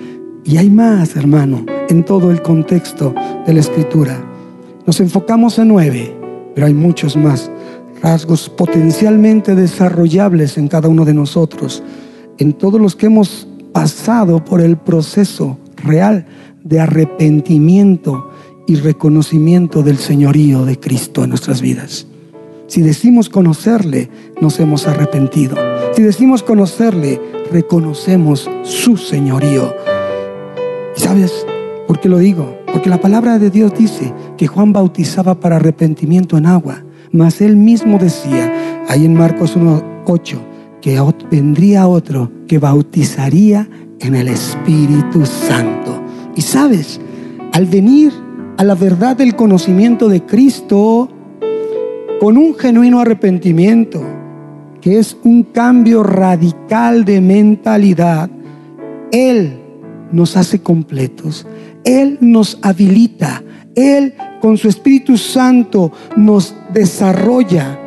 Y 0.44 0.56
hay 0.56 0.70
más, 0.70 1.16
hermano, 1.16 1.64
en 1.88 2.04
todo 2.04 2.30
el 2.30 2.42
contexto 2.42 3.14
de 3.46 3.52
la 3.52 3.60
escritura. 3.60 4.27
Nos 4.88 5.00
enfocamos 5.00 5.58
en 5.58 5.68
nueve, 5.68 6.16
pero 6.54 6.66
hay 6.66 6.72
muchos 6.72 7.14
más 7.14 7.50
rasgos 8.00 8.48
potencialmente 8.48 9.54
desarrollables 9.54 10.56
en 10.56 10.66
cada 10.66 10.88
uno 10.88 11.04
de 11.04 11.12
nosotros, 11.12 11.82
en 12.38 12.54
todos 12.54 12.80
los 12.80 12.96
que 12.96 13.04
hemos 13.04 13.46
pasado 13.74 14.42
por 14.42 14.62
el 14.62 14.78
proceso 14.78 15.58
real 15.76 16.24
de 16.64 16.80
arrepentimiento 16.80 18.30
y 18.66 18.76
reconocimiento 18.76 19.82
del 19.82 19.98
señorío 19.98 20.64
de 20.64 20.80
Cristo 20.80 21.22
en 21.22 21.28
nuestras 21.28 21.60
vidas. 21.60 22.06
Si 22.66 22.80
decimos 22.80 23.28
conocerle, 23.28 24.08
nos 24.40 24.58
hemos 24.58 24.86
arrepentido. 24.86 25.56
Si 25.92 26.02
decimos 26.02 26.42
conocerle, 26.42 27.20
reconocemos 27.52 28.48
su 28.62 28.96
señorío. 28.96 29.70
¿Y 30.96 31.00
sabes 31.00 31.44
por 31.86 32.00
qué 32.00 32.08
lo 32.08 32.16
digo? 32.16 32.56
Porque 32.78 32.90
la 32.90 33.00
palabra 33.00 33.40
de 33.40 33.50
Dios 33.50 33.72
dice 33.76 34.14
que 34.36 34.46
Juan 34.46 34.72
bautizaba 34.72 35.40
para 35.40 35.56
arrepentimiento 35.56 36.38
en 36.38 36.46
agua, 36.46 36.84
mas 37.10 37.40
él 37.40 37.56
mismo 37.56 37.98
decía, 37.98 38.84
ahí 38.88 39.04
en 39.04 39.14
Marcos 39.14 39.56
1.8, 39.56 40.38
que 40.80 41.02
vendría 41.28 41.88
otro 41.88 42.30
que 42.46 42.60
bautizaría 42.60 43.68
en 43.98 44.14
el 44.14 44.28
Espíritu 44.28 45.26
Santo. 45.26 46.00
Y 46.36 46.42
sabes, 46.42 47.00
al 47.52 47.66
venir 47.66 48.12
a 48.56 48.62
la 48.62 48.76
verdad 48.76 49.16
del 49.16 49.34
conocimiento 49.34 50.08
de 50.08 50.24
Cristo 50.24 51.08
con 52.20 52.36
un 52.36 52.54
genuino 52.54 53.00
arrepentimiento, 53.00 54.00
que 54.80 55.00
es 55.00 55.16
un 55.24 55.42
cambio 55.42 56.04
radical 56.04 57.04
de 57.04 57.20
mentalidad, 57.20 58.30
Él 59.10 59.64
nos 60.12 60.36
hace 60.36 60.60
completos, 60.60 61.44
Él 61.84 62.18
nos 62.20 62.58
habilita, 62.62 63.42
Él 63.74 64.14
con 64.40 64.56
su 64.56 64.68
Espíritu 64.68 65.16
Santo 65.16 65.92
nos 66.16 66.54
desarrolla 66.72 67.78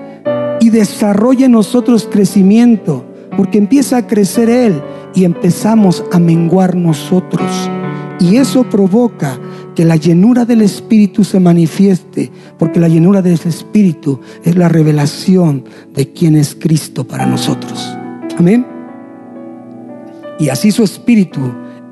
y 0.60 0.70
desarrolla 0.70 1.46
en 1.46 1.54
nosotros 1.54 2.08
crecimiento, 2.10 3.06
porque 3.36 3.58
empieza 3.58 3.98
a 3.98 4.08
crecer 4.08 4.50
Él 4.50 4.82
y 5.16 5.26
empezamos 5.26 6.04
a 6.12 6.20
menguar 6.20 6.76
nosotros. 6.76 7.70
Y 8.20 8.38
eso 8.38 8.64
provoca 8.70 9.40
que 9.76 9.84
la 9.84 9.96
llenura 9.96 10.46
del 10.46 10.62
Espíritu 10.62 11.24
se 11.24 11.40
manifieste, 11.40 12.32
porque 12.60 12.80
la 12.80 12.88
llenura 12.88 13.22
del 13.22 13.34
Espíritu 13.34 14.20
es 14.44 14.56
la 14.56 14.70
revelación 14.70 15.64
de 15.96 16.12
quién 16.12 16.36
es 16.36 16.56
Cristo 16.56 17.04
para 17.04 17.26
nosotros. 17.26 17.98
Amén. 18.38 18.66
Y 20.40 20.50
así 20.50 20.72
su 20.72 20.84
Espíritu 20.84 21.40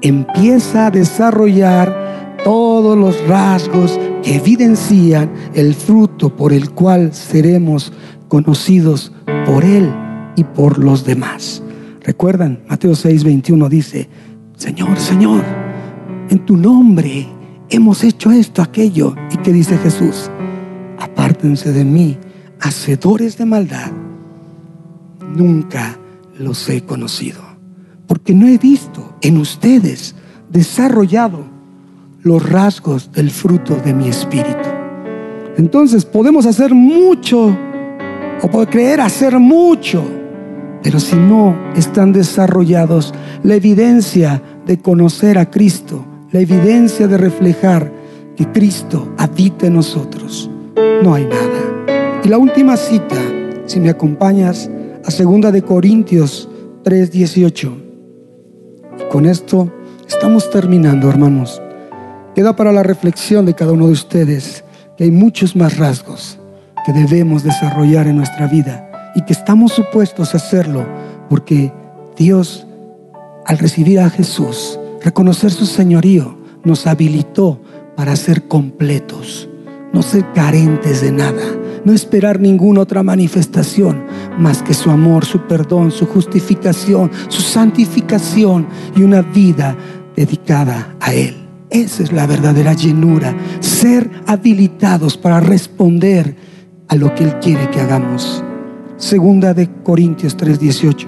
empieza 0.02 0.88
a 0.88 0.92
desarrollar 0.92 2.38
todos 2.44 2.98
los 2.98 3.28
rasgos 3.28 4.00
que 4.24 4.36
evidencian 4.36 5.32
el 5.54 5.74
fruto 5.74 6.36
por 6.36 6.54
el 6.54 6.72
cual 6.72 7.14
seremos 7.14 7.92
conocidos 8.28 9.12
por 9.46 9.64
Él 9.64 9.92
y 10.36 10.44
por 10.44 10.78
los 10.80 11.06
demás. 11.06 11.62
Recuerdan, 12.02 12.64
Mateo 12.68 12.96
6, 12.96 13.24
21 13.24 13.70
dice, 13.70 14.10
Señor, 14.56 14.98
Señor, 14.98 15.44
en 16.30 16.46
tu 16.46 16.56
nombre 16.56 17.28
hemos 17.70 18.04
hecho 18.04 18.32
esto, 18.32 18.62
aquello. 18.62 19.16
¿Y 19.32 19.38
qué 19.38 19.52
dice 19.52 19.78
Jesús? 19.78 20.30
Apártense 20.98 21.72
de 21.72 21.86
mí, 21.86 22.18
hacedores 22.60 23.38
de 23.38 23.46
maldad. 23.46 23.92
Nunca 25.36 25.98
los 26.38 26.68
he 26.70 26.82
conocido, 26.82 27.42
porque 28.08 28.34
no 28.34 28.48
he 28.48 28.58
visto 28.58 29.09
en 29.22 29.38
ustedes 29.38 30.16
desarrollado 30.50 31.46
los 32.22 32.48
rasgos 32.50 33.12
del 33.12 33.30
fruto 33.30 33.76
de 33.76 33.94
mi 33.94 34.10
espíritu. 34.10 34.70
Entonces 35.58 36.06
podemos 36.06 36.46
hacer 36.46 36.74
mucho 36.74 37.56
o 38.42 38.66
creer 38.66 39.02
hacer 39.02 39.38
mucho, 39.40 40.04
pero 40.82 41.00
si 41.00 41.16
no 41.16 41.56
están 41.76 42.14
desarrollados 42.14 43.14
la 43.44 43.56
evidencia 43.56 44.42
de 44.66 44.80
conocer 44.80 45.38
a 45.38 45.50
Cristo, 45.50 46.06
la 46.32 46.40
evidencia 46.40 47.08
de 47.08 47.18
reflejar 47.18 47.92
que 48.36 48.48
Cristo 48.48 49.14
habita 49.18 49.68
en 49.68 49.74
nosotros, 49.74 50.50
no 51.04 51.14
hay 51.14 51.26
nada. 51.26 52.22
Y 52.24 52.30
la 52.30 52.38
última 52.38 52.78
cita, 52.78 53.18
si 53.66 53.80
me 53.80 53.90
acompañas, 53.90 54.70
a 55.06 55.12
segunda 55.12 55.52
de 55.52 55.62
Corintios 55.62 56.48
3:18. 56.84 57.89
Con 59.10 59.26
esto 59.26 59.72
estamos 60.08 60.50
terminando, 60.50 61.10
hermanos. 61.10 61.62
Queda 62.36 62.56
para 62.56 62.72
la 62.72 62.84
reflexión 62.84 63.46
de 63.46 63.56
cada 63.56 63.72
uno 63.72 63.88
de 63.88 63.94
ustedes 63.94 64.64
que 64.98 65.06
hay 65.06 65.12
muchos 65.12 65.56
más 65.56 65.78
rasgos 65.78 66.40
que 66.86 66.94
debemos 66.94 67.44
desarrollar 67.44 68.08
en 68.08 68.18
nuestra 68.18 68.48
vida 68.48 69.12
y 69.16 69.24
que 69.24 69.34
estamos 69.34 69.74
supuestos 69.74 70.34
a 70.34 70.38
hacerlo 70.38 70.86
porque 71.30 71.74
Dios, 72.18 72.66
al 73.46 73.58
recibir 73.58 74.00
a 74.00 74.10
Jesús, 74.10 74.80
Reconocer 75.02 75.52
su 75.52 75.66
señorío 75.66 76.38
nos 76.64 76.86
habilitó 76.86 77.62
para 77.96 78.16
ser 78.18 78.48
completos, 78.48 79.50
no 79.94 80.02
ser 80.02 80.26
carentes 80.34 81.02
de 81.02 81.12
nada, 81.12 81.42
no 81.86 81.94
esperar 81.94 82.42
ninguna 82.42 82.82
otra 82.82 83.02
manifestación 83.02 84.04
más 84.40 84.64
que 84.64 84.74
su 84.74 84.90
amor, 84.90 85.26
su 85.26 85.42
perdón, 85.42 85.92
su 85.92 86.06
justificación, 86.08 87.12
su 87.28 87.42
santificación 87.42 88.68
y 88.96 89.04
una 89.04 89.22
vida 89.22 89.76
dedicada 90.16 90.96
a 91.00 91.14
Él. 91.14 91.36
Esa 91.70 92.04
es 92.04 92.12
la 92.12 92.26
verdadera 92.26 92.74
llenura, 92.74 93.36
ser 93.60 94.10
habilitados 94.26 95.18
para 95.18 95.40
responder 95.40 96.36
a 96.88 96.96
lo 96.96 97.14
que 97.14 97.26
Él 97.26 97.40
quiere 97.40 97.70
que 97.70 97.80
hagamos. 97.80 98.44
Segunda 98.98 99.54
de 99.54 99.70
Corintios 99.84 100.36
3:18. 100.36 101.08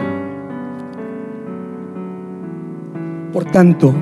Por 3.33 3.45
tanto, 3.45 3.93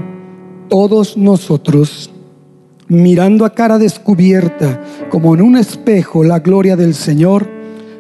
todos 0.68 1.18
nosotros, 1.18 2.12
mirando 2.88 3.46
a 3.46 3.54
cara 3.54 3.78
descubierta, 3.78 4.82
como 5.10 5.34
en 5.34 5.42
un 5.42 5.56
espejo, 5.56 6.24
la 6.24 6.40
gloria 6.40 6.76
del 6.76 6.94
Señor, 6.94 7.59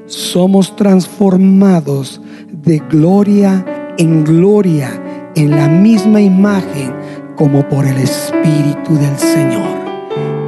somos 0.09 0.75
transformados 0.75 2.21
de 2.51 2.79
gloria 2.89 3.65
en 3.97 4.23
gloria, 4.23 4.89
en 5.35 5.51
la 5.51 5.67
misma 5.67 6.21
imagen, 6.21 6.93
como 7.35 7.67
por 7.67 7.85
el 7.85 7.97
Espíritu 7.97 8.95
del 8.95 9.17
Señor. 9.17 9.77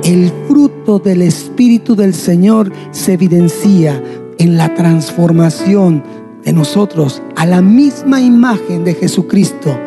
El 0.04 0.32
fruto 0.48 1.00
del 1.00 1.22
Espíritu 1.22 1.96
del 1.96 2.14
Señor 2.14 2.72
se 2.92 3.14
evidencia 3.14 4.02
en 4.40 4.58
la 4.58 4.74
transformación 4.74 6.04
de 6.44 6.54
nosotros 6.54 7.22
a 7.36 7.46
la 7.46 7.62
misma 7.62 8.22
imagen 8.22 8.84
de 8.84 8.96
Jesucristo 8.96 9.78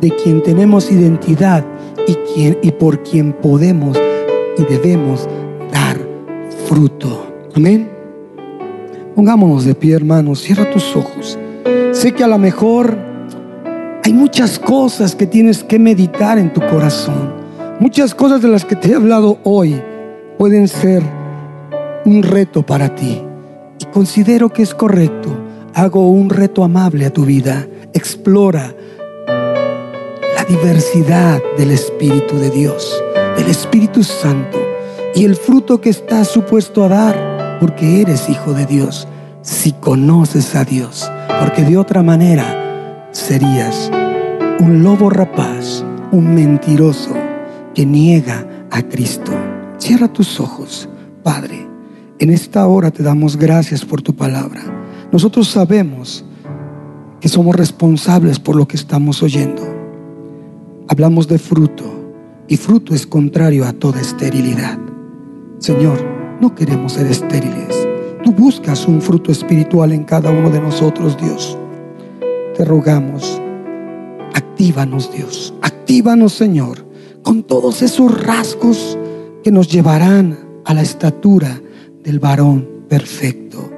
de 0.00 0.10
quien 0.10 0.42
tenemos 0.42 0.90
identidad 0.90 1.64
y, 2.08 2.70
por 2.72 3.04
quien 3.04 3.32
podemos 3.32 3.96
y 4.58 4.64
debemos 4.64 5.28
dar 5.72 5.96
fruto. 6.66 7.32
Amén. 7.54 7.91
Pongámonos 9.14 9.64
de 9.64 9.74
pie, 9.74 9.94
hermanos. 9.94 10.40
Cierra 10.40 10.70
tus 10.70 10.96
ojos. 10.96 11.38
Sé 11.92 12.12
que 12.12 12.24
a 12.24 12.28
lo 12.28 12.38
mejor 12.38 12.96
Hay 14.04 14.12
muchas 14.12 14.58
cosas 14.58 15.14
que 15.14 15.26
tienes 15.26 15.62
que 15.62 15.78
meditar 15.78 16.36
en 16.36 16.52
tu 16.52 16.60
corazón. 16.60 17.32
Muchas 17.78 18.16
cosas 18.16 18.42
de 18.42 18.48
las 18.48 18.64
que 18.64 18.74
te 18.74 18.90
he 18.90 18.94
hablado 18.96 19.38
hoy 19.44 19.80
pueden 20.38 20.66
ser 20.66 21.04
un 22.04 22.24
reto 22.24 22.66
para 22.66 22.92
ti. 22.96 23.22
Y 23.78 23.84
considero 23.86 24.48
que 24.48 24.62
es 24.62 24.74
correcto. 24.74 25.28
Hago 25.74 26.10
un 26.10 26.30
reto 26.30 26.64
amable 26.64 27.06
a 27.06 27.12
tu 27.12 27.24
vida. 27.24 27.68
Explora 27.92 28.74
la 30.36 30.44
diversidad 30.48 31.40
del 31.56 31.70
Espíritu 31.70 32.36
de 32.38 32.50
Dios, 32.50 33.00
del 33.36 33.48
Espíritu 33.48 34.02
Santo 34.02 34.58
y 35.14 35.24
el 35.24 35.36
fruto 35.36 35.80
que 35.80 35.90
estás 35.90 36.26
supuesto 36.26 36.82
a 36.82 36.88
dar 36.88 37.31
porque 37.62 38.00
eres 38.00 38.28
hijo 38.28 38.54
de 38.54 38.66
Dios, 38.66 39.06
si 39.40 39.70
conoces 39.70 40.56
a 40.56 40.64
Dios, 40.64 41.08
porque 41.38 41.62
de 41.62 41.76
otra 41.76 42.02
manera 42.02 43.08
serías 43.12 43.88
un 44.58 44.82
lobo 44.82 45.08
rapaz, 45.08 45.84
un 46.10 46.34
mentiroso 46.34 47.14
que 47.72 47.86
niega 47.86 48.66
a 48.68 48.82
Cristo. 48.82 49.30
Cierra 49.78 50.08
tus 50.08 50.40
ojos, 50.40 50.88
Padre. 51.22 51.64
En 52.18 52.30
esta 52.30 52.66
hora 52.66 52.90
te 52.90 53.04
damos 53.04 53.36
gracias 53.36 53.84
por 53.84 54.02
tu 54.02 54.12
palabra. 54.12 54.62
Nosotros 55.12 55.46
sabemos 55.46 56.24
que 57.20 57.28
somos 57.28 57.54
responsables 57.54 58.40
por 58.40 58.56
lo 58.56 58.66
que 58.66 58.74
estamos 58.74 59.22
oyendo. 59.22 59.62
Hablamos 60.88 61.28
de 61.28 61.38
fruto 61.38 61.84
y 62.48 62.56
fruto 62.56 62.92
es 62.92 63.06
contrario 63.06 63.64
a 63.64 63.72
toda 63.72 64.00
esterilidad. 64.00 64.80
Señor, 65.60 66.11
no 66.42 66.56
queremos 66.56 66.94
ser 66.94 67.06
estériles. 67.06 67.88
Tú 68.24 68.32
buscas 68.32 68.88
un 68.88 69.00
fruto 69.00 69.30
espiritual 69.30 69.92
en 69.92 70.02
cada 70.02 70.32
uno 70.32 70.50
de 70.50 70.60
nosotros, 70.60 71.16
Dios. 71.16 71.56
Te 72.56 72.64
rogamos, 72.64 73.40
actívanos, 74.34 75.12
Dios. 75.12 75.54
Actívanos, 75.62 76.32
Señor, 76.32 76.84
con 77.22 77.44
todos 77.44 77.80
esos 77.82 78.26
rasgos 78.26 78.98
que 79.44 79.52
nos 79.52 79.68
llevarán 79.68 80.36
a 80.64 80.74
la 80.74 80.82
estatura 80.82 81.62
del 82.02 82.18
varón 82.18 82.68
perfecto. 82.88 83.70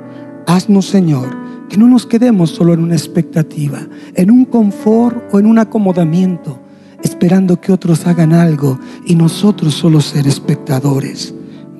Haznos, 0.47 0.87
Señor, 0.87 1.37
que 1.69 1.77
no 1.77 1.87
nos 1.87 2.07
quedemos 2.07 2.49
solo 2.49 2.73
en 2.73 2.83
una 2.83 2.95
expectativa, 2.95 3.87
en 4.15 4.31
un 4.31 4.47
confort 4.47 5.35
o 5.35 5.39
en 5.39 5.45
un 5.45 5.59
acomodamiento, 5.59 6.59
esperando 7.03 7.61
que 7.61 7.73
otros 7.73 8.07
hagan 8.07 8.33
algo 8.33 8.79
y 9.05 9.17
nosotros 9.17 9.75
solo 9.75 10.01
ser 10.01 10.27
espectadores. 10.27 11.35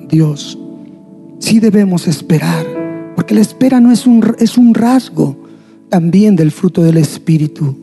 Dios, 0.07 0.59
sí 1.45 1.59
debemos 1.59 2.07
esperar, 2.07 2.65
porque 3.15 3.35
la 3.35 3.41
espera 3.41 3.79
no 3.79 3.91
es 3.91 4.07
un, 4.07 4.35
es 4.39 4.57
un 4.57 4.73
rasgo 4.73 5.37
también 5.89 6.35
del 6.35 6.51
fruto 6.51 6.81
del 6.81 6.97
Espíritu, 6.97 7.77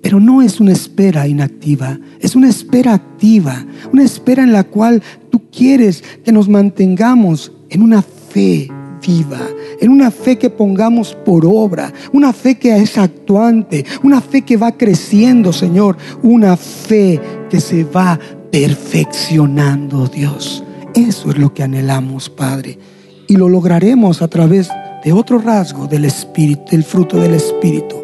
pero 0.00 0.18
no 0.18 0.40
es 0.40 0.58
una 0.58 0.72
espera 0.72 1.28
inactiva, 1.28 1.98
es 2.18 2.34
una 2.34 2.48
espera 2.48 2.94
activa, 2.94 3.66
una 3.92 4.04
espera 4.04 4.42
en 4.42 4.54
la 4.54 4.64
cual 4.64 5.02
tú 5.28 5.42
quieres 5.52 6.02
que 6.24 6.32
nos 6.32 6.48
mantengamos 6.48 7.52
en 7.68 7.82
una 7.82 8.00
fe 8.00 8.70
viva, 9.06 9.40
en 9.82 9.90
una 9.90 10.10
fe 10.10 10.38
que 10.38 10.48
pongamos 10.48 11.14
por 11.26 11.44
obra, 11.44 11.92
una 12.10 12.32
fe 12.32 12.54
que 12.54 12.74
es 12.74 12.96
actuante, 12.96 13.84
una 14.02 14.22
fe 14.22 14.40
que 14.40 14.56
va 14.56 14.72
creciendo, 14.72 15.52
Señor, 15.52 15.98
una 16.22 16.56
fe 16.56 17.20
que 17.50 17.60
se 17.60 17.84
va 17.84 18.18
perfeccionando, 18.50 20.06
Dios. 20.06 20.64
Eso 20.94 21.30
es 21.32 21.38
lo 21.38 21.52
que 21.52 21.64
anhelamos, 21.64 22.30
Padre. 22.30 22.78
Y 23.26 23.36
lo 23.36 23.48
lograremos 23.48 24.22
a 24.22 24.28
través 24.28 24.68
de 25.04 25.12
otro 25.12 25.38
rasgo 25.38 25.86
del 25.86 26.04
Espíritu, 26.04 26.62
del 26.70 26.84
fruto 26.84 27.16
del 27.18 27.34
Espíritu, 27.34 27.96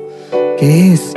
que 0.59 0.93
es 0.93 1.15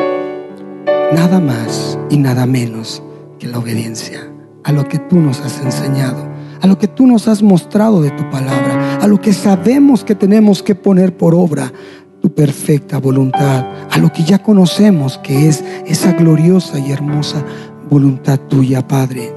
nada 1.13 1.39
más 1.39 1.97
y 2.09 2.17
nada 2.17 2.45
menos 2.45 3.03
que 3.39 3.47
la 3.47 3.59
obediencia 3.59 4.29
a 4.63 4.71
lo 4.71 4.87
que 4.87 4.97
tú 4.97 5.17
nos 5.17 5.41
has 5.41 5.61
enseñado, 5.61 6.27
a 6.61 6.67
lo 6.67 6.77
que 6.77 6.87
tú 6.87 7.05
nos 7.05 7.27
has 7.27 7.43
mostrado 7.43 8.01
de 8.01 8.11
tu 8.11 8.29
palabra, 8.29 8.99
a 9.01 9.07
lo 9.07 9.19
que 9.19 9.33
sabemos 9.33 10.03
que 10.03 10.15
tenemos 10.15 10.63
que 10.63 10.75
poner 10.75 11.15
por 11.15 11.35
obra 11.35 11.71
tu 12.21 12.33
perfecta 12.33 12.99
voluntad, 12.99 13.65
a 13.91 13.97
lo 13.97 14.11
que 14.13 14.23
ya 14.23 14.41
conocemos 14.41 15.17
que 15.17 15.49
es 15.49 15.63
esa 15.85 16.13
gloriosa 16.13 16.79
y 16.79 16.91
hermosa 16.91 17.43
voluntad 17.89 18.39
tuya, 18.47 18.87
Padre. 18.87 19.35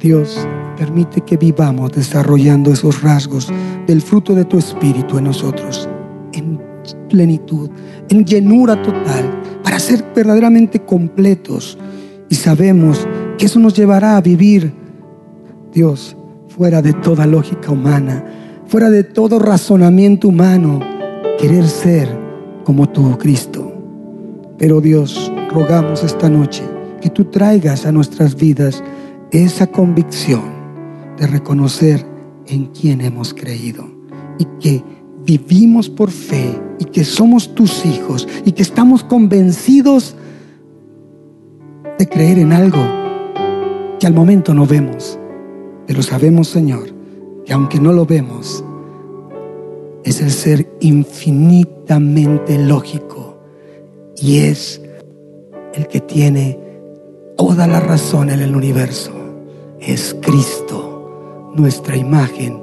Dios, 0.00 0.46
permite 0.78 1.22
que 1.22 1.36
vivamos 1.36 1.90
desarrollando 1.90 2.72
esos 2.72 3.02
rasgos 3.02 3.52
del 3.86 4.00
fruto 4.00 4.32
de 4.34 4.44
tu 4.44 4.58
Espíritu 4.58 5.18
en 5.18 5.24
nosotros, 5.24 5.88
en 6.32 6.60
plenitud, 7.08 7.68
en 8.08 8.24
llenura 8.24 8.80
total, 8.80 9.42
para 9.64 9.80
ser 9.80 10.04
verdaderamente 10.14 10.78
completos. 10.78 11.76
Y 12.28 12.36
sabemos 12.36 13.08
que 13.36 13.46
eso 13.46 13.58
nos 13.58 13.74
llevará 13.74 14.16
a 14.16 14.20
vivir, 14.20 14.72
Dios, 15.72 16.16
fuera 16.46 16.80
de 16.80 16.92
toda 16.92 17.26
lógica 17.26 17.72
humana, 17.72 18.24
fuera 18.66 18.88
de 18.88 19.02
todo 19.02 19.40
razonamiento 19.40 20.28
humano, 20.28 20.78
querer 21.40 21.66
ser 21.66 22.08
como 22.62 22.88
tú, 22.88 23.18
Cristo. 23.18 23.72
Pero 24.58 24.80
Dios, 24.80 25.32
rogamos 25.52 26.04
esta 26.04 26.28
noche 26.28 26.62
que 27.00 27.10
tú 27.10 27.24
traigas 27.24 27.84
a 27.84 27.90
nuestras 27.90 28.36
vidas 28.36 28.82
esa 29.32 29.66
convicción 29.66 30.57
de 31.18 31.26
reconocer 31.26 32.04
en 32.46 32.66
quién 32.66 33.00
hemos 33.00 33.34
creído 33.34 33.84
y 34.38 34.44
que 34.60 34.82
vivimos 35.24 35.88
por 35.88 36.10
fe 36.10 36.58
y 36.78 36.84
que 36.86 37.04
somos 37.04 37.54
tus 37.54 37.84
hijos 37.84 38.26
y 38.44 38.52
que 38.52 38.62
estamos 38.62 39.04
convencidos 39.04 40.14
de 41.98 42.08
creer 42.08 42.38
en 42.38 42.52
algo 42.52 42.78
que 43.98 44.06
al 44.06 44.14
momento 44.14 44.54
no 44.54 44.66
vemos, 44.66 45.18
pero 45.86 46.02
sabemos, 46.02 46.48
Señor, 46.48 46.94
que 47.44 47.52
aunque 47.52 47.80
no 47.80 47.92
lo 47.92 48.06
vemos, 48.06 48.64
es 50.04 50.20
el 50.20 50.30
ser 50.30 50.70
infinitamente 50.80 52.58
lógico 52.58 53.40
y 54.16 54.38
es 54.38 54.80
el 55.74 55.88
que 55.88 56.00
tiene 56.00 56.58
toda 57.36 57.66
la 57.66 57.80
razón 57.80 58.30
en 58.30 58.40
el 58.40 58.54
universo 58.54 59.18
es 59.80 60.16
Cristo, 60.20 60.77
nuestra 61.54 61.96
imagen, 61.96 62.62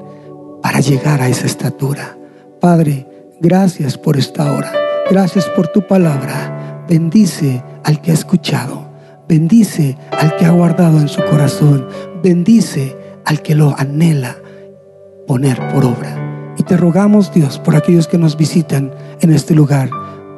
para 0.61 0.79
llegar 0.79 1.21
a 1.21 1.29
esa 1.29 1.45
estatura. 1.45 2.17
Padre, 2.59 3.07
gracias 3.39 3.99
por 3.99 4.17
esta 4.17 4.51
hora. 4.51 4.71
Gracias 5.11 5.45
por 5.49 5.67
tu 5.67 5.85
palabra. 5.85 6.83
Bendice 6.89 7.63
al 7.83 8.01
que 8.01 8.09
ha 8.09 8.15
escuchado. 8.15 8.89
Bendice 9.29 9.95
al 10.11 10.35
que 10.37 10.45
ha 10.45 10.49
guardado 10.49 10.99
en 10.99 11.07
su 11.07 11.23
corazón. 11.25 11.87
Bendice 12.23 12.97
al 13.25 13.43
que 13.43 13.53
lo 13.53 13.75
anhela 13.77 14.37
poner 15.27 15.55
por 15.71 15.85
obra. 15.85 16.53
Y 16.57 16.63
te 16.63 16.77
rogamos, 16.77 17.31
Dios, 17.31 17.59
por 17.59 17.75
aquellos 17.75 18.07
que 18.07 18.17
nos 18.17 18.35
visitan 18.35 18.91
en 19.21 19.31
este 19.31 19.53
lugar. 19.53 19.91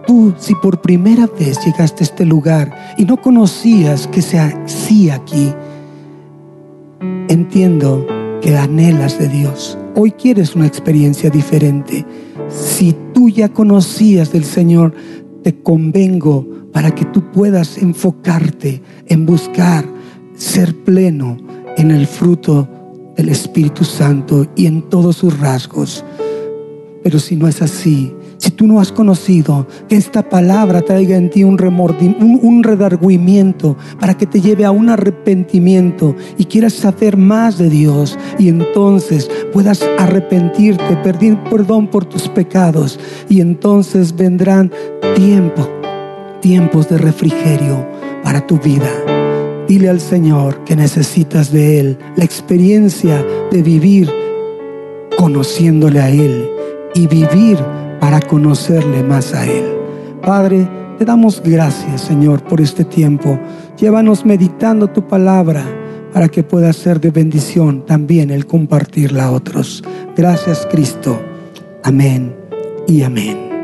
Tú, 0.05 0.33
si 0.37 0.55
por 0.55 0.81
primera 0.81 1.27
vez 1.39 1.63
llegaste 1.65 2.03
a 2.03 2.07
este 2.07 2.25
lugar 2.25 2.95
y 2.97 3.05
no 3.05 3.15
conocías 3.15 4.07
que 4.07 4.21
sea 4.21 4.53
así 4.65 5.09
aquí, 5.09 5.53
entiendo 7.29 8.05
que 8.41 8.55
anhelas 8.55 9.19
de 9.19 9.27
Dios. 9.27 9.77
Hoy 9.95 10.11
quieres 10.11 10.55
una 10.55 10.67
experiencia 10.67 11.29
diferente. 11.29 12.05
Si 12.49 12.95
tú 13.13 13.29
ya 13.29 13.49
conocías 13.49 14.31
del 14.31 14.43
Señor, 14.43 14.93
te 15.43 15.55
convengo 15.61 16.47
para 16.71 16.93
que 16.93 17.05
tú 17.05 17.31
puedas 17.31 17.77
enfocarte 17.77 18.81
en 19.07 19.25
buscar 19.25 19.85
ser 20.35 20.75
pleno 20.75 21.37
en 21.77 21.91
el 21.91 22.05
fruto 22.05 22.67
del 23.15 23.29
Espíritu 23.29 23.83
Santo 23.83 24.45
y 24.55 24.67
en 24.67 24.83
todos 24.83 25.17
sus 25.17 25.39
rasgos. 25.39 26.05
Pero 27.03 27.19
si 27.19 27.35
no 27.35 27.47
es 27.47 27.61
así, 27.61 28.13
si 28.37 28.51
tú 28.51 28.67
no 28.67 28.79
has 28.79 28.91
conocido, 28.91 29.67
que 29.87 29.95
esta 29.95 30.27
palabra 30.27 30.81
traiga 30.81 31.17
en 31.17 31.29
ti 31.29 31.43
un, 31.43 31.61
un, 31.61 32.39
un 32.41 32.63
redarguimiento 32.63 33.77
para 33.99 34.15
que 34.15 34.25
te 34.25 34.41
lleve 34.41 34.65
a 34.65 34.71
un 34.71 34.89
arrepentimiento 34.89 36.15
y 36.37 36.45
quieras 36.45 36.73
saber 36.73 37.17
más 37.17 37.57
de 37.57 37.69
Dios 37.69 38.17
y 38.37 38.49
entonces 38.49 39.29
puedas 39.51 39.83
arrepentirte, 39.97 40.97
pedir 40.97 41.37
perdón 41.49 41.87
por 41.87 42.05
tus 42.05 42.29
pecados 42.29 42.99
y 43.29 43.41
entonces 43.41 44.15
vendrán 44.15 44.71
tiempo, 45.15 45.67
tiempos 46.41 46.89
de 46.89 46.97
refrigerio 46.97 47.87
para 48.23 48.45
tu 48.45 48.57
vida. 48.59 48.89
Dile 49.67 49.89
al 49.89 49.99
Señor 49.99 50.63
que 50.63 50.75
necesitas 50.75 51.51
de 51.51 51.79
Él, 51.79 51.97
la 52.15 52.23
experiencia 52.23 53.25
de 53.51 53.61
vivir 53.61 54.09
conociéndole 55.17 55.99
a 55.99 56.09
Él 56.09 56.49
y 56.93 57.07
vivir 57.07 57.57
para 57.99 58.21
conocerle 58.21 59.03
más 59.03 59.33
a 59.33 59.45
Él. 59.45 59.65
Padre, 60.21 60.67
te 60.97 61.05
damos 61.05 61.41
gracias, 61.43 62.01
Señor, 62.01 62.43
por 62.43 62.59
este 62.59 62.83
tiempo. 62.83 63.39
Llévanos 63.77 64.25
meditando 64.25 64.87
tu 64.87 65.07
palabra 65.07 65.63
para 66.11 66.29
que 66.29 66.43
pueda 66.43 66.73
ser 66.73 66.99
de 66.99 67.11
bendición 67.11 67.85
también 67.85 68.31
el 68.31 68.47
compartirla 68.47 69.25
a 69.25 69.31
otros. 69.31 69.83
Gracias, 70.15 70.67
Cristo. 70.71 71.21
Amén 71.83 72.35
y 72.87 73.03
amén. 73.03 73.56